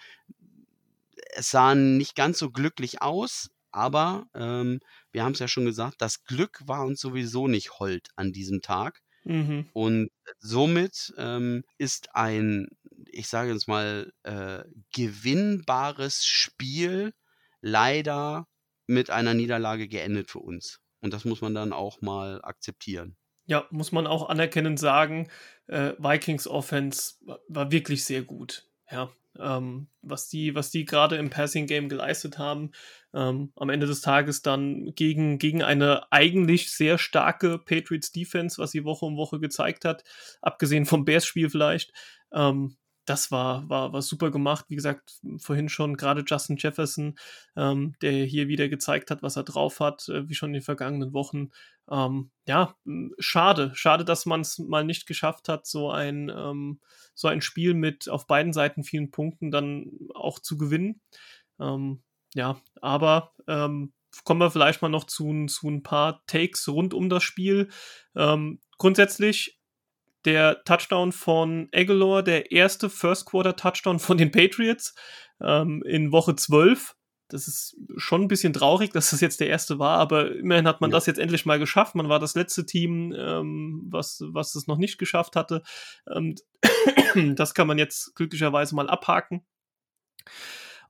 [1.34, 4.80] Es sah nicht ganz so glücklich aus, aber ähm,
[5.12, 8.62] wir haben es ja schon gesagt, das Glück war uns sowieso nicht hold an diesem
[8.62, 9.02] Tag.
[9.26, 9.70] Mhm.
[9.74, 10.10] Und
[10.40, 12.68] somit ähm, ist ein,
[13.12, 14.64] ich sage jetzt mal, äh,
[14.94, 17.14] gewinnbares Spiel
[17.62, 18.48] leider
[18.88, 20.80] mit einer Niederlage geendet für uns.
[21.02, 23.18] Und das muss man dann auch mal akzeptieren.
[23.48, 25.30] Ja, muss man auch anerkennend sagen,
[25.68, 28.68] äh, Vikings Offense war, war wirklich sehr gut.
[28.90, 32.72] Ja, ähm, was die, was die gerade im Passing Game geleistet haben.
[33.14, 38.72] Ähm, am Ende des Tages dann gegen, gegen eine eigentlich sehr starke Patriots Defense, was
[38.72, 40.04] sie Woche um Woche gezeigt hat,
[40.42, 41.94] abgesehen vom Bears-Spiel vielleicht.
[42.34, 44.66] Ähm, das war, war, war super gemacht.
[44.70, 47.18] Wie gesagt, vorhin schon gerade Justin Jefferson,
[47.56, 50.62] ähm, der hier wieder gezeigt hat, was er drauf hat, äh, wie schon in den
[50.62, 51.52] vergangenen Wochen.
[51.90, 52.76] Ähm, ja,
[53.20, 53.72] schade.
[53.76, 56.80] Schade, dass man es mal nicht geschafft hat, so ein, ähm,
[57.14, 61.02] so ein Spiel mit auf beiden Seiten vielen Punkten dann auch zu gewinnen.
[61.60, 62.02] Ähm,
[62.34, 63.94] ja, aber ähm,
[64.24, 67.70] kommen wir vielleicht mal noch zu, zu ein paar Takes rund um das Spiel.
[68.16, 69.55] Ähm, grundsätzlich
[70.26, 74.96] der Touchdown von Aguilar, der erste First Quarter Touchdown von den Patriots
[75.42, 76.96] ähm, in Woche 12.
[77.28, 80.80] Das ist schon ein bisschen traurig, dass das jetzt der erste war, aber immerhin hat
[80.80, 80.98] man ja.
[80.98, 81.96] das jetzt endlich mal geschafft.
[81.96, 85.64] Man war das letzte Team, ähm, was, was es noch nicht geschafft hatte.
[86.14, 86.36] Ähm,
[87.36, 89.46] das kann man jetzt glücklicherweise mal abhaken.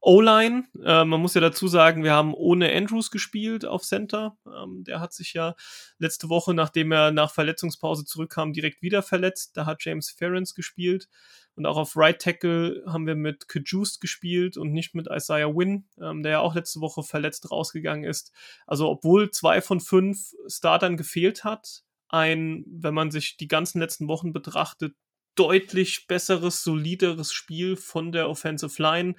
[0.05, 4.37] O-Line, äh, man muss ja dazu sagen, wir haben ohne Andrews gespielt auf Center.
[4.45, 5.55] Ähm, der hat sich ja
[5.97, 9.57] letzte Woche, nachdem er nach Verletzungspause zurückkam, direkt wieder verletzt.
[9.57, 11.09] Da hat James Ferrens gespielt.
[11.55, 15.85] Und auch auf Right Tackle haben wir mit Kajust gespielt und nicht mit Isaiah Wynn,
[15.99, 18.31] ähm, der ja auch letzte Woche verletzt rausgegangen ist.
[18.67, 24.07] Also obwohl zwei von fünf Startern gefehlt hat, ein, wenn man sich die ganzen letzten
[24.07, 24.93] Wochen betrachtet,
[25.33, 29.15] deutlich besseres, solideres Spiel von der Offensive Line.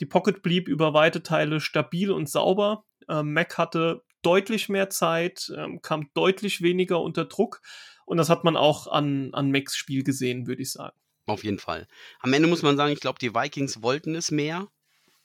[0.00, 2.84] Die Pocket blieb über weite Teile stabil und sauber.
[3.08, 7.62] Ähm, Mac hatte deutlich mehr Zeit, ähm, kam deutlich weniger unter Druck.
[8.04, 10.96] Und das hat man auch an, an Macs Spiel gesehen, würde ich sagen.
[11.26, 11.88] Auf jeden Fall.
[12.20, 14.68] Am Ende muss man sagen, ich glaube, die Vikings wollten es mehr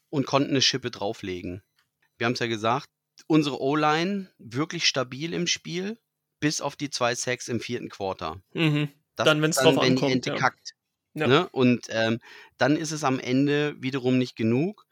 [0.09, 1.61] und konnten eine Schippe drauflegen.
[2.17, 2.89] Wir haben es ja gesagt,
[3.27, 5.99] unsere O-Line wirklich stabil im Spiel,
[6.39, 8.41] bis auf die zwei Sacks im vierten Quarter.
[8.53, 8.89] Mhm.
[9.15, 10.09] dann, wenn es drauf wenn ankommt.
[10.09, 10.35] Die Ente ja.
[10.37, 10.73] kackt.
[11.13, 11.27] Ja.
[11.27, 11.49] Ne?
[11.49, 12.19] Und ähm,
[12.57, 14.85] dann ist es am Ende wiederum nicht genug.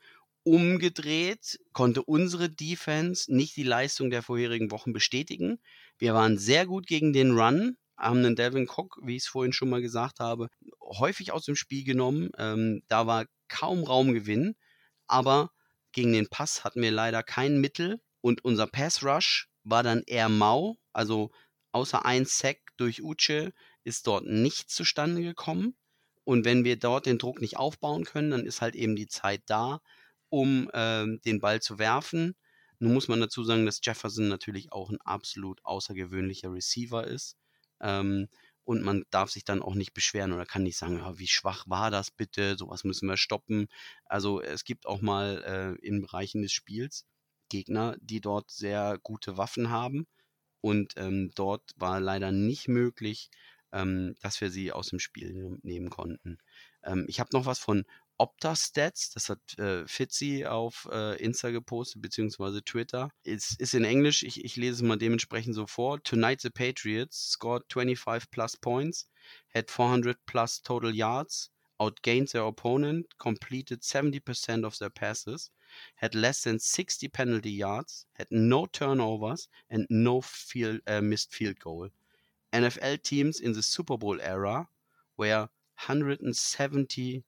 [0.44, 5.60] Umgedreht konnte unsere Defense nicht die Leistung der vorherigen Wochen bestätigen.
[5.98, 9.54] Wir waren sehr gut gegen den Run, haben einen Devin Cook, wie ich es vorhin
[9.54, 10.48] schon mal gesagt habe,
[10.82, 12.32] häufig aus dem Spiel genommen.
[12.38, 14.56] Ähm, da war kaum Raumgewinn,
[15.08, 15.52] aber
[15.92, 20.30] gegen den Pass hatten wir leider kein Mittel und unser Pass Rush war dann eher
[20.30, 20.78] mau.
[20.94, 21.32] Also
[21.72, 23.52] außer ein Sack durch Uche
[23.84, 25.76] ist dort nichts zustande gekommen.
[26.30, 29.42] Und wenn wir dort den Druck nicht aufbauen können, dann ist halt eben die Zeit
[29.48, 29.82] da,
[30.30, 32.36] um ähm, den Ball zu werfen.
[32.78, 37.36] Nun muss man dazu sagen, dass Jefferson natürlich auch ein absolut außergewöhnlicher Receiver ist.
[37.82, 38.28] Ähm,
[38.64, 41.68] und man darf sich dann auch nicht beschweren oder kann nicht sagen, ja, wie schwach
[41.68, 43.68] war das bitte, sowas müssen wir stoppen.
[44.06, 47.08] Also es gibt auch mal äh, in Bereichen des Spiels
[47.50, 50.06] Gegner, die dort sehr gute Waffen haben.
[50.62, 53.32] Und ähm, dort war leider nicht möglich,
[53.72, 56.40] ähm, dass wir sie aus dem Spiel nehmen konnten.
[56.84, 57.86] Ähm, ich habe noch was von
[58.20, 63.12] Opta-Stats, das hat äh, Fitzy auf äh, Insta gepostet, beziehungsweise Twitter.
[63.24, 66.04] Es ist in Englisch, ich, ich lese es mal dementsprechend so vor.
[66.04, 69.10] Tonight the Patriots scored 25 plus points,
[69.54, 71.50] had 400 plus total yards,
[71.80, 75.52] outgained their opponent, completed 70% of their passes,
[75.96, 81.58] had less than 60 penalty yards, had no turnovers, and no field, uh, missed field
[81.62, 81.90] goal.
[82.54, 84.68] NFL teams in the Super Bowl era
[85.18, 87.24] were 170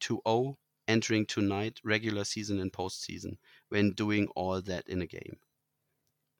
[0.00, 0.58] to 0
[0.88, 5.38] entering tonight regular season and postseason when doing all that in a game.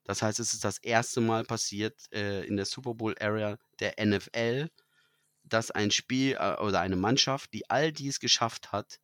[0.04, 3.94] Das heißt, es ist das erste Mal passiert äh, in der Super Bowl Era der
[4.04, 4.68] NFL,
[5.44, 8.98] dass ein Spiel äh, oder eine Mannschaft, die all dies geschafft hat,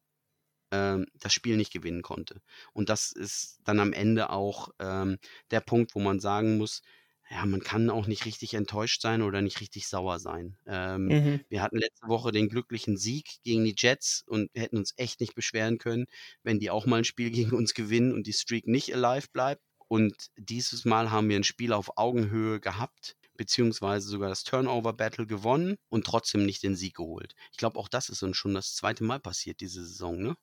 [0.72, 2.42] ähm, das Spiel nicht gewinnen konnte.
[2.72, 5.18] Und das ist dann am Ende auch ähm,
[5.50, 6.82] der Punkt, wo man sagen muss,
[7.30, 10.56] ja, man kann auch nicht richtig enttäuscht sein oder nicht richtig sauer sein.
[10.66, 11.40] Ähm, mhm.
[11.50, 15.34] Wir hatten letzte Woche den glücklichen Sieg gegen die Jets und hätten uns echt nicht
[15.34, 16.06] beschweren können,
[16.42, 19.62] wenn die auch mal ein Spiel gegen uns gewinnen und die Streak nicht alive bleibt.
[19.88, 25.76] Und dieses Mal haben wir ein Spiel auf Augenhöhe gehabt, beziehungsweise sogar das Turnover-Battle gewonnen
[25.88, 27.34] und trotzdem nicht den Sieg geholt.
[27.52, 30.36] Ich glaube, auch das ist uns schon das zweite Mal passiert diese Saison, ne?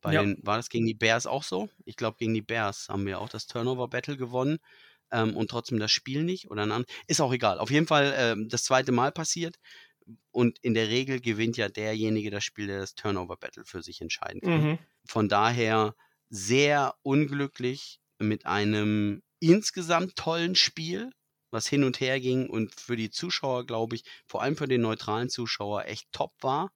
[0.00, 0.22] Bei ja.
[0.22, 1.68] den, war das gegen die Bears auch so?
[1.84, 4.58] Ich glaube, gegen die Bears haben wir auch das Turnover-Battle gewonnen
[5.12, 7.58] ähm, und trotzdem das Spiel nicht oder ein Ist auch egal.
[7.58, 9.56] Auf jeden Fall ähm, das zweite Mal passiert.
[10.32, 14.40] Und in der Regel gewinnt ja derjenige das Spiel, der das Turnover-Battle für sich entscheiden
[14.40, 14.62] kann.
[14.62, 14.78] Mhm.
[15.04, 15.94] Von daher
[16.28, 21.10] sehr unglücklich mit einem insgesamt tollen Spiel,
[21.50, 24.82] was hin und her ging und für die Zuschauer, glaube ich, vor allem für den
[24.82, 26.70] neutralen Zuschauer echt top war.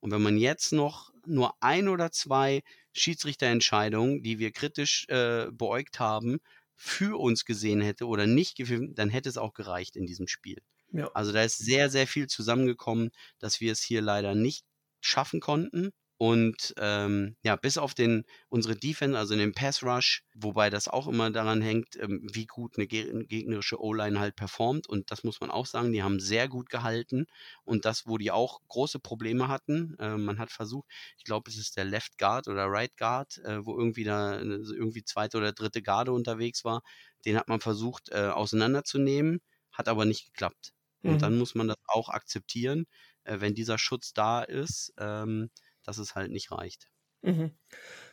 [0.00, 2.62] Und wenn man jetzt noch nur ein oder zwei
[2.92, 6.38] Schiedsrichterentscheidungen, die wir kritisch äh, beäugt haben,
[6.82, 10.62] für uns gesehen hätte oder nicht gefilmt, dann hätte es auch gereicht in diesem Spiel.
[10.92, 11.10] Ja.
[11.12, 14.64] Also da ist sehr, sehr viel zusammengekommen, dass wir es hier leider nicht
[14.98, 15.90] schaffen konnten.
[16.22, 21.08] Und ähm, ja, bis auf den, unsere Defense, also den Pass Rush, wobei das auch
[21.08, 24.86] immer daran hängt, ähm, wie gut eine gegnerische O-Line halt performt.
[24.86, 27.24] Und das muss man auch sagen, die haben sehr gut gehalten.
[27.64, 31.56] Und das, wo die auch große Probleme hatten, äh, man hat versucht, ich glaube, es
[31.56, 35.52] ist der Left Guard oder Right Guard, äh, wo irgendwie da äh, irgendwie zweite oder
[35.52, 36.82] dritte Garde unterwegs war.
[37.24, 39.40] Den hat man versucht äh, auseinanderzunehmen,
[39.72, 40.74] hat aber nicht geklappt.
[41.00, 41.12] Mhm.
[41.12, 42.84] Und dann muss man das auch akzeptieren,
[43.24, 44.92] äh, wenn dieser Schutz da ist.
[44.98, 45.48] Ähm,
[45.90, 46.88] dass es halt nicht reicht.
[47.22, 47.50] Mhm.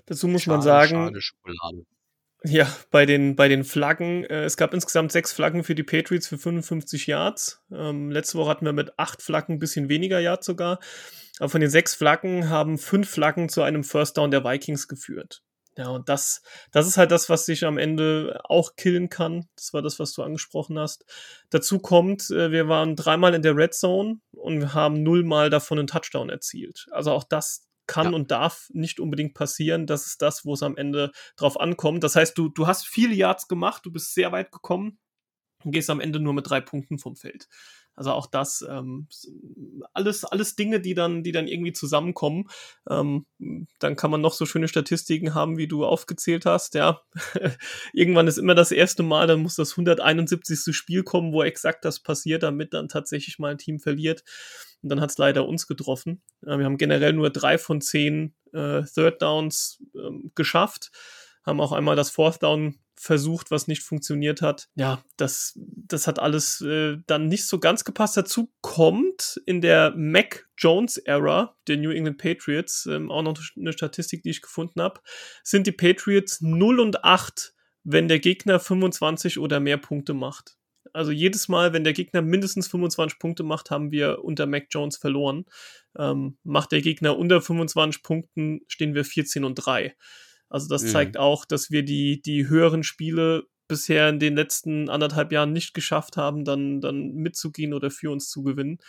[0.08, 1.86] Dazu muss schade, man sagen, schade Schokolade.
[2.44, 6.28] Ja, bei den, bei den Flaggen, äh, es gab insgesamt sechs Flaggen für die Patriots
[6.28, 7.64] für 55 Yards.
[7.72, 10.80] Ähm, letzte Woche hatten wir mit acht Flaggen ein bisschen weniger Yards sogar.
[11.40, 15.44] Aber von den sechs Flaggen haben fünf Flaggen zu einem First Down der Vikings geführt.
[15.78, 19.48] Ja, und das, das ist halt das, was sich am Ende auch killen kann.
[19.56, 21.06] Das war das, was du angesprochen hast.
[21.52, 25.78] Dazu kommt, äh, wir waren dreimal in der Red Zone und wir haben nullmal davon
[25.78, 26.88] einen Touchdown erzielt.
[26.92, 28.12] Also auch das kann ja.
[28.14, 29.88] und darf nicht unbedingt passieren.
[29.88, 32.04] Das ist das, wo es am Ende drauf ankommt.
[32.04, 35.00] Das heißt, du, du hast viele Yards gemacht, du bist sehr weit gekommen
[35.64, 37.48] und gehst am Ende nur mit drei Punkten vom Feld.
[37.98, 39.08] Also auch das, ähm,
[39.94, 42.48] alles, alles Dinge, die dann, die dann irgendwie zusammenkommen.
[42.90, 43.26] Ähm,
[43.80, 46.76] dann kann man noch so schöne Statistiken haben, wie du aufgezählt hast.
[46.76, 47.02] Ja,
[47.94, 50.76] irgendwann ist immer das erste Mal, dann muss das 171.
[50.76, 54.24] Spiel kommen, wo exakt das passiert, damit dann tatsächlich mal ein Team verliert.
[54.84, 56.22] Und dann hat es leider uns getroffen.
[56.46, 60.92] Äh, wir haben generell nur drei von zehn äh, Third Downs äh, geschafft
[61.48, 64.70] haben auch einmal das Fourth Down versucht, was nicht funktioniert hat.
[64.76, 68.18] Ja, das, das hat alles äh, dann nicht so ganz gepasst.
[68.18, 73.74] Dazu kommt in der Mac Jones Era der New England Patriots, ähm, auch noch eine
[73.74, 75.02] Statistik, die ich gefunden habe,
[75.44, 80.58] sind die Patriots 0 und 8, wenn der Gegner 25 oder mehr Punkte macht.
[80.94, 84.98] Also jedes Mal, wenn der Gegner mindestens 25 Punkte macht, haben wir unter Mac Jones
[84.98, 85.46] verloren.
[85.98, 89.96] Ähm, macht der Gegner unter 25 Punkten, stehen wir 14 und 3.
[90.50, 90.88] Also das mhm.
[90.88, 95.74] zeigt auch, dass wir die, die höheren Spiele bisher in den letzten anderthalb Jahren nicht
[95.74, 98.80] geschafft haben, dann, dann mitzugehen oder für uns zu gewinnen.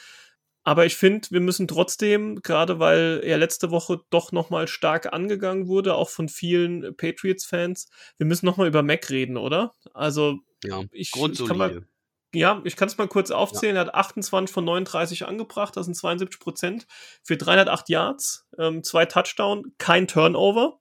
[0.64, 5.66] Aber ich finde, wir müssen trotzdem, gerade weil er letzte Woche doch nochmal stark angegangen
[5.66, 7.88] wurde, auch von vielen Patriots-Fans,
[8.18, 9.72] wir müssen nochmal über Mac reden, oder?
[9.94, 11.86] Also, ja, ich, ich kann mal,
[12.34, 13.76] ja, ich kann es mal kurz aufzählen.
[13.76, 13.82] Ja.
[13.82, 16.86] Er hat 28 von 39 angebracht, das sind 72 Prozent
[17.22, 20.78] für 308 Yards, ähm, zwei Touchdown, kein Turnover.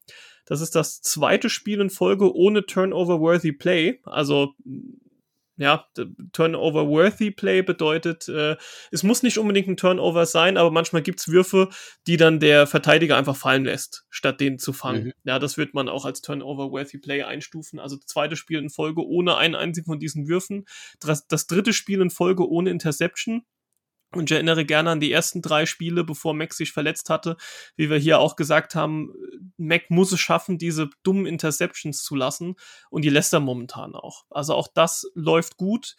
[0.47, 3.99] Das ist das zweite Spiel in Folge ohne Turnover-worthy Play.
[4.05, 4.55] Also
[5.57, 5.87] ja,
[6.33, 8.55] Turnover-worthy Play bedeutet, äh,
[8.91, 11.69] es muss nicht unbedingt ein Turnover sein, aber manchmal gibt's Würfe,
[12.05, 15.05] die dann der Verteidiger einfach fallen lässt, statt den zu fangen.
[15.05, 15.13] Mhm.
[15.23, 17.79] Ja, das wird man auch als Turnover-worthy Play einstufen.
[17.79, 20.65] Also zweites Spiel in Folge ohne einen einzigen von diesen Würfen.
[20.99, 23.43] Das, das dritte Spiel in Folge ohne Interception.
[24.13, 27.35] Und ich erinnere gerne an die ersten drei Spiele, bevor Mac sich verletzt hatte,
[27.75, 29.13] wie wir hier auch gesagt haben,
[29.57, 32.55] Mac muss es schaffen, diese dummen Interceptions zu lassen
[32.89, 34.25] und die lässt er momentan auch.
[34.29, 35.95] Also auch das läuft gut.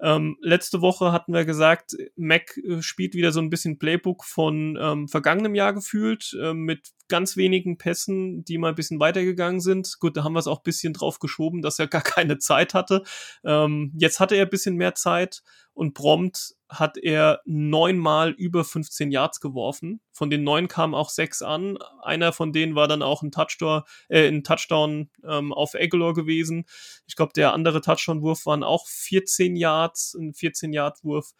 [0.00, 4.78] Ähm, letzte Woche hatten wir gesagt, Mac äh, spielt wieder so ein bisschen Playbook von
[4.80, 9.96] ähm, vergangenem Jahr gefühlt, äh, mit ganz wenigen Pässen, die mal ein bisschen weitergegangen sind.
[9.98, 12.74] Gut, da haben wir es auch ein bisschen drauf geschoben, dass er gar keine Zeit
[12.74, 13.02] hatte.
[13.44, 15.42] Ähm, jetzt hatte er ein bisschen mehr Zeit
[15.74, 20.00] und prompt hat er neunmal über 15 Yards geworfen.
[20.12, 21.78] Von den neun kamen auch sechs an.
[22.02, 26.66] Einer von denen war dann auch ein Touchdown, äh, ein Touchdown ähm, auf Aguilar gewesen.
[27.06, 31.32] Ich glaube, der andere Touchdown-Wurf waren auch 14 Yards, ein 14-Yard-Wurf.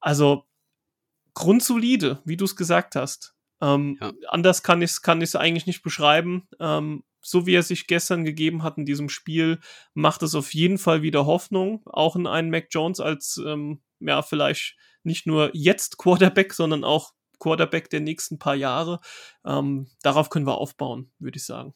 [0.00, 0.44] Also
[1.34, 3.34] grundsolide, wie du es gesagt hast.
[3.60, 4.12] Ähm, ja.
[4.28, 6.48] Anders kann ich es kann eigentlich nicht beschreiben.
[6.60, 9.58] Ähm, so wie er sich gestern gegeben hat in diesem Spiel,
[9.94, 11.82] macht es auf jeden Fall wieder Hoffnung.
[11.86, 17.12] Auch in einen Mac Jones als, ähm, ja, vielleicht nicht nur jetzt Quarterback, sondern auch
[17.38, 19.00] Quarterback der nächsten paar Jahre.
[19.44, 21.74] Ähm, darauf können wir aufbauen, würde ich sagen.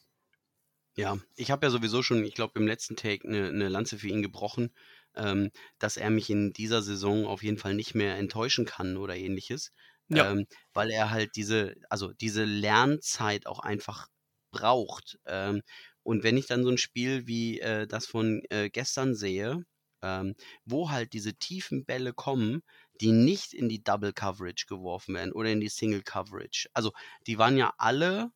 [0.97, 4.09] Ja, ich habe ja sowieso schon, ich glaube, im letzten Take eine ne Lanze für
[4.09, 4.75] ihn gebrochen,
[5.15, 9.17] ähm, dass er mich in dieser Saison auf jeden Fall nicht mehr enttäuschen kann oder
[9.17, 9.73] ähnliches.
[10.09, 10.31] Ja.
[10.31, 14.09] Ähm, weil er halt diese, also diese Lernzeit auch einfach
[14.51, 15.19] braucht.
[15.25, 15.63] Ähm,
[16.03, 19.65] und wenn ich dann so ein Spiel wie äh, das von äh, gestern sehe,
[20.03, 20.35] ähm,
[20.65, 22.63] wo halt diese tiefen Bälle kommen,
[23.01, 26.69] die nicht in die Double Coverage geworfen werden oder in die Single Coverage.
[26.73, 26.93] Also
[27.27, 28.31] die waren ja alle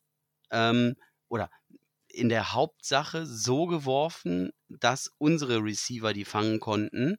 [0.51, 0.95] ähm,
[1.29, 1.49] oder
[2.07, 7.17] in der Hauptsache so geworfen, dass unsere Receiver die fangen konnten.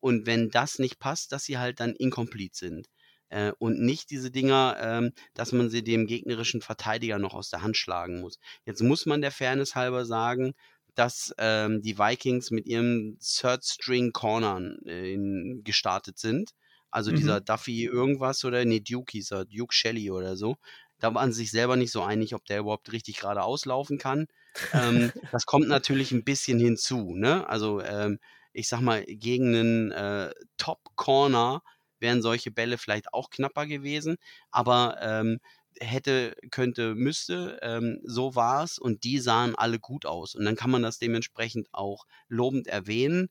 [0.00, 2.88] Und wenn das nicht passt, dass sie halt dann incomplete sind.
[3.30, 7.62] Äh, und nicht diese Dinger, ähm, dass man sie dem gegnerischen Verteidiger noch aus der
[7.62, 8.38] Hand schlagen muss.
[8.64, 10.54] Jetzt muss man der Fairness halber sagen,
[10.98, 15.16] dass ähm, die Vikings mit ihrem Third String Cornern äh,
[15.62, 16.50] gestartet sind.
[16.90, 17.16] Also mhm.
[17.16, 20.56] dieser Duffy irgendwas oder nee, Duke hieß er, Duke Shelley oder so.
[20.98, 24.26] Da waren sie sich selber nicht so einig, ob der überhaupt richtig gerade auslaufen kann.
[24.72, 27.14] ähm, das kommt natürlich ein bisschen hinzu.
[27.14, 27.48] Ne?
[27.48, 28.18] Also ähm,
[28.52, 31.62] ich sag mal, gegen einen äh, Top-Corner
[32.00, 34.16] wären solche Bälle vielleicht auch knapper gewesen.
[34.50, 35.38] Aber ähm,
[35.80, 40.34] hätte, könnte, müsste, ähm, so war es und die sahen alle gut aus.
[40.34, 43.28] Und dann kann man das dementsprechend auch lobend erwähnen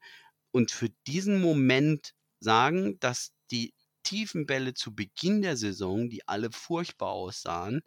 [0.51, 3.73] und für diesen Moment sagen, dass die
[4.03, 7.81] tiefen Bälle zu Beginn der Saison, die alle furchtbar aussahen,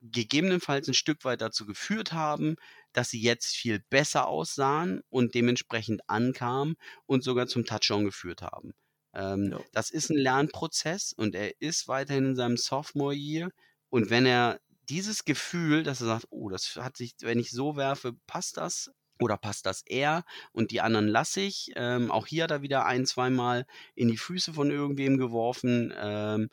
[0.00, 2.56] gegebenenfalls ein Stück weit dazu geführt haben,
[2.92, 6.76] dass sie jetzt viel besser aussahen und dementsprechend ankamen
[7.06, 8.74] und sogar zum Touchdown geführt haben.
[9.14, 9.60] Ähm, ja.
[9.72, 13.50] Das ist ein Lernprozess und er ist weiterhin in seinem Sophomore Year.
[13.94, 17.76] Und wenn er dieses Gefühl, dass er sagt, oh, das hat sich, wenn ich so
[17.76, 18.90] werfe, passt das
[19.20, 21.70] oder passt das eher und die anderen lasse ich.
[21.76, 25.94] Ähm, auch hier hat er wieder ein, zweimal in die Füße von irgendwem geworfen.
[25.96, 26.50] Ähm,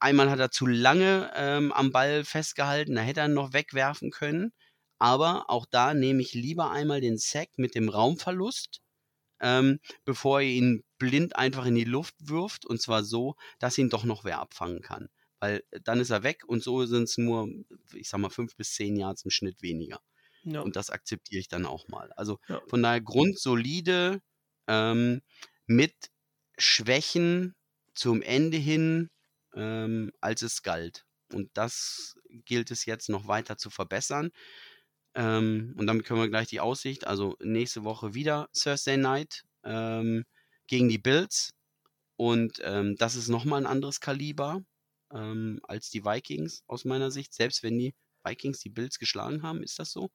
[0.00, 4.10] einmal hat er zu lange ähm, am Ball festgehalten, da hätte er ihn noch wegwerfen
[4.10, 4.52] können.
[4.98, 8.80] Aber auch da nehme ich lieber einmal den Sack mit dem Raumverlust,
[9.40, 12.66] ähm, bevor er ihn blind einfach in die Luft wirft.
[12.66, 15.08] Und zwar so, dass ihn doch noch wer abfangen kann.
[15.40, 17.48] Weil äh, dann ist er weg und so sind es nur,
[17.94, 20.00] ich sag mal, fünf bis zehn Yards im Schnitt weniger.
[20.44, 20.60] Ja.
[20.60, 22.12] Und das akzeptiere ich dann auch mal.
[22.12, 22.62] Also ja.
[22.68, 24.20] von daher grundsolide
[24.68, 25.20] ähm,
[25.66, 25.94] mit
[26.56, 27.54] Schwächen
[27.94, 29.10] zum Ende hin,
[29.54, 31.04] ähm, als es galt.
[31.32, 34.30] Und das gilt es jetzt noch weiter zu verbessern.
[35.14, 40.24] Ähm, und damit können wir gleich die Aussicht, also nächste Woche wieder Thursday Night ähm,
[40.66, 41.52] gegen die Bills.
[42.16, 44.62] Und ähm, das ist nochmal ein anderes Kaliber
[45.12, 47.34] ähm, als die Vikings aus meiner Sicht.
[47.34, 47.94] Selbst wenn die
[48.24, 50.10] Vikings die Bills geschlagen haben, ist das so?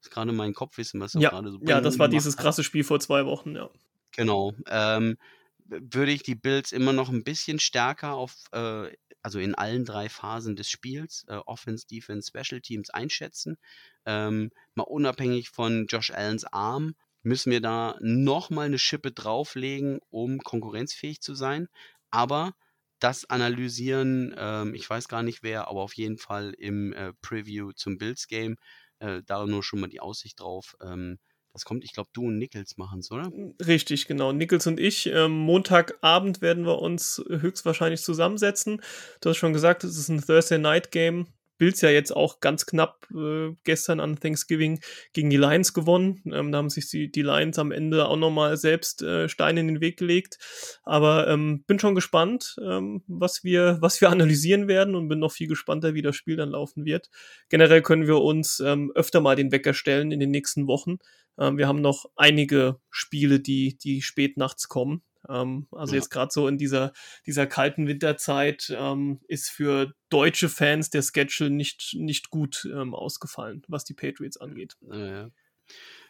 [0.00, 1.30] Das ist gerade mein Kopfwissen, was ja.
[1.30, 3.70] gerade so Ja, das war dieses krasse Spiel vor zwei Wochen, ja.
[4.12, 4.54] Genau.
[4.66, 5.18] Ähm,
[5.66, 8.90] würde ich die Bills immer noch ein bisschen stärker auf, äh,
[9.22, 13.58] also in allen drei Phasen des Spiels, äh, Offense, Defense, Special Teams einschätzen.
[14.06, 20.38] Ähm, mal unabhängig von Josh Allens Arm müssen wir da nochmal eine Schippe drauflegen, um
[20.38, 21.68] konkurrenzfähig zu sein.
[22.10, 22.54] Aber
[23.00, 27.72] das analysieren, ähm, ich weiß gar nicht wer, aber auf jeden Fall im äh, Preview
[27.72, 28.56] zum Bills Game
[29.00, 30.76] äh, da nur schon mal die Aussicht drauf.
[30.80, 31.18] Ähm,
[31.52, 33.30] das kommt, ich glaube, du und Nichols machen es, oder?
[33.66, 34.32] Richtig, genau.
[34.32, 35.06] Nichols und ich.
[35.06, 38.80] Ähm, Montagabend werden wir uns höchstwahrscheinlich zusammensetzen.
[39.20, 41.26] Du hast schon gesagt, es ist ein Thursday Night Game.
[41.60, 44.80] Bills ja jetzt auch ganz knapp äh, gestern an Thanksgiving
[45.12, 46.22] gegen die Lions gewonnen.
[46.32, 49.68] Ähm, da haben sich die, die Lions am Ende auch nochmal selbst äh, Steine in
[49.68, 50.38] den Weg gelegt.
[50.82, 55.32] Aber ähm, bin schon gespannt, ähm, was, wir, was wir analysieren werden und bin noch
[55.32, 57.10] viel gespannter, wie das Spiel dann laufen wird.
[57.50, 60.96] Generell können wir uns ähm, öfter mal den Wecker stellen in den nächsten Wochen.
[61.38, 65.02] Ähm, wir haben noch einige Spiele, die, die spät nachts kommen.
[65.28, 65.98] Ähm, also ja.
[65.98, 66.92] jetzt gerade so in dieser,
[67.26, 73.62] dieser kalten Winterzeit ähm, ist für deutsche Fans der Schedule nicht, nicht gut ähm, ausgefallen,
[73.68, 74.76] was die Patriots angeht.
[74.80, 75.30] Ja,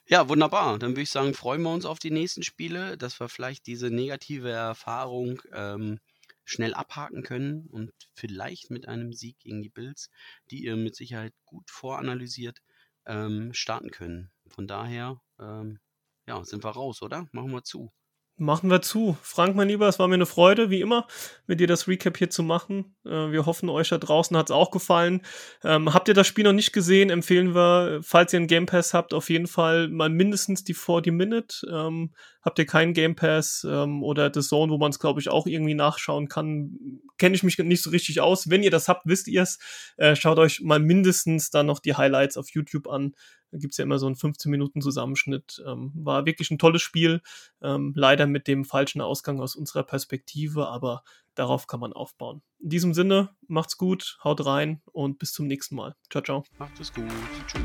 [0.07, 0.79] ja, wunderbar.
[0.79, 3.91] Dann würde ich sagen, freuen wir uns auf die nächsten Spiele, dass wir vielleicht diese
[3.91, 6.01] negative Erfahrung ähm,
[6.45, 10.11] schnell abhaken können und vielleicht mit einem Sieg gegen die Bills,
[10.51, 12.61] die ihr mit Sicherheit gut voranalysiert,
[13.07, 14.33] ähm, starten können.
[14.49, 15.79] Von daher, ähm,
[16.27, 17.29] ja, sind wir raus, oder?
[17.31, 17.93] Machen wir zu.
[18.41, 19.19] Machen wir zu.
[19.21, 21.07] Frank, mein Lieber, es war mir eine Freude, wie immer,
[21.47, 22.97] mit dir das Recap hier zu machen.
[23.05, 25.21] Äh, wir hoffen, euch da draußen hat es auch gefallen.
[25.63, 28.95] Ähm, habt ihr das Spiel noch nicht gesehen, empfehlen wir, falls ihr einen Game Pass
[28.95, 31.67] habt, auf jeden Fall mal mindestens die 40 Minute.
[31.71, 35.29] Ähm, habt ihr keinen Game Pass ähm, oder The Zone, wo man es, glaube ich,
[35.29, 36.79] auch irgendwie nachschauen kann,
[37.19, 38.49] kenne ich mich nicht so richtig aus.
[38.49, 39.59] Wenn ihr das habt, wisst ihr es.
[39.99, 43.13] Äh, schaut euch mal mindestens dann noch die Highlights auf YouTube an.
[43.51, 45.63] Da gibt's ja immer so einen 15 Minuten Zusammenschnitt.
[45.67, 47.21] Ähm, war wirklich ein tolles Spiel.
[47.63, 51.03] Ähm, leider mit dem falschen Ausgang aus unserer Perspektive, aber
[51.35, 52.43] darauf kann man aufbauen.
[52.59, 55.97] In diesem Sinne, macht's gut, haut rein und bis zum nächsten Mal.
[56.11, 56.45] Ciao, ciao.
[56.59, 57.05] Macht es gut.
[57.47, 57.63] Tschüss.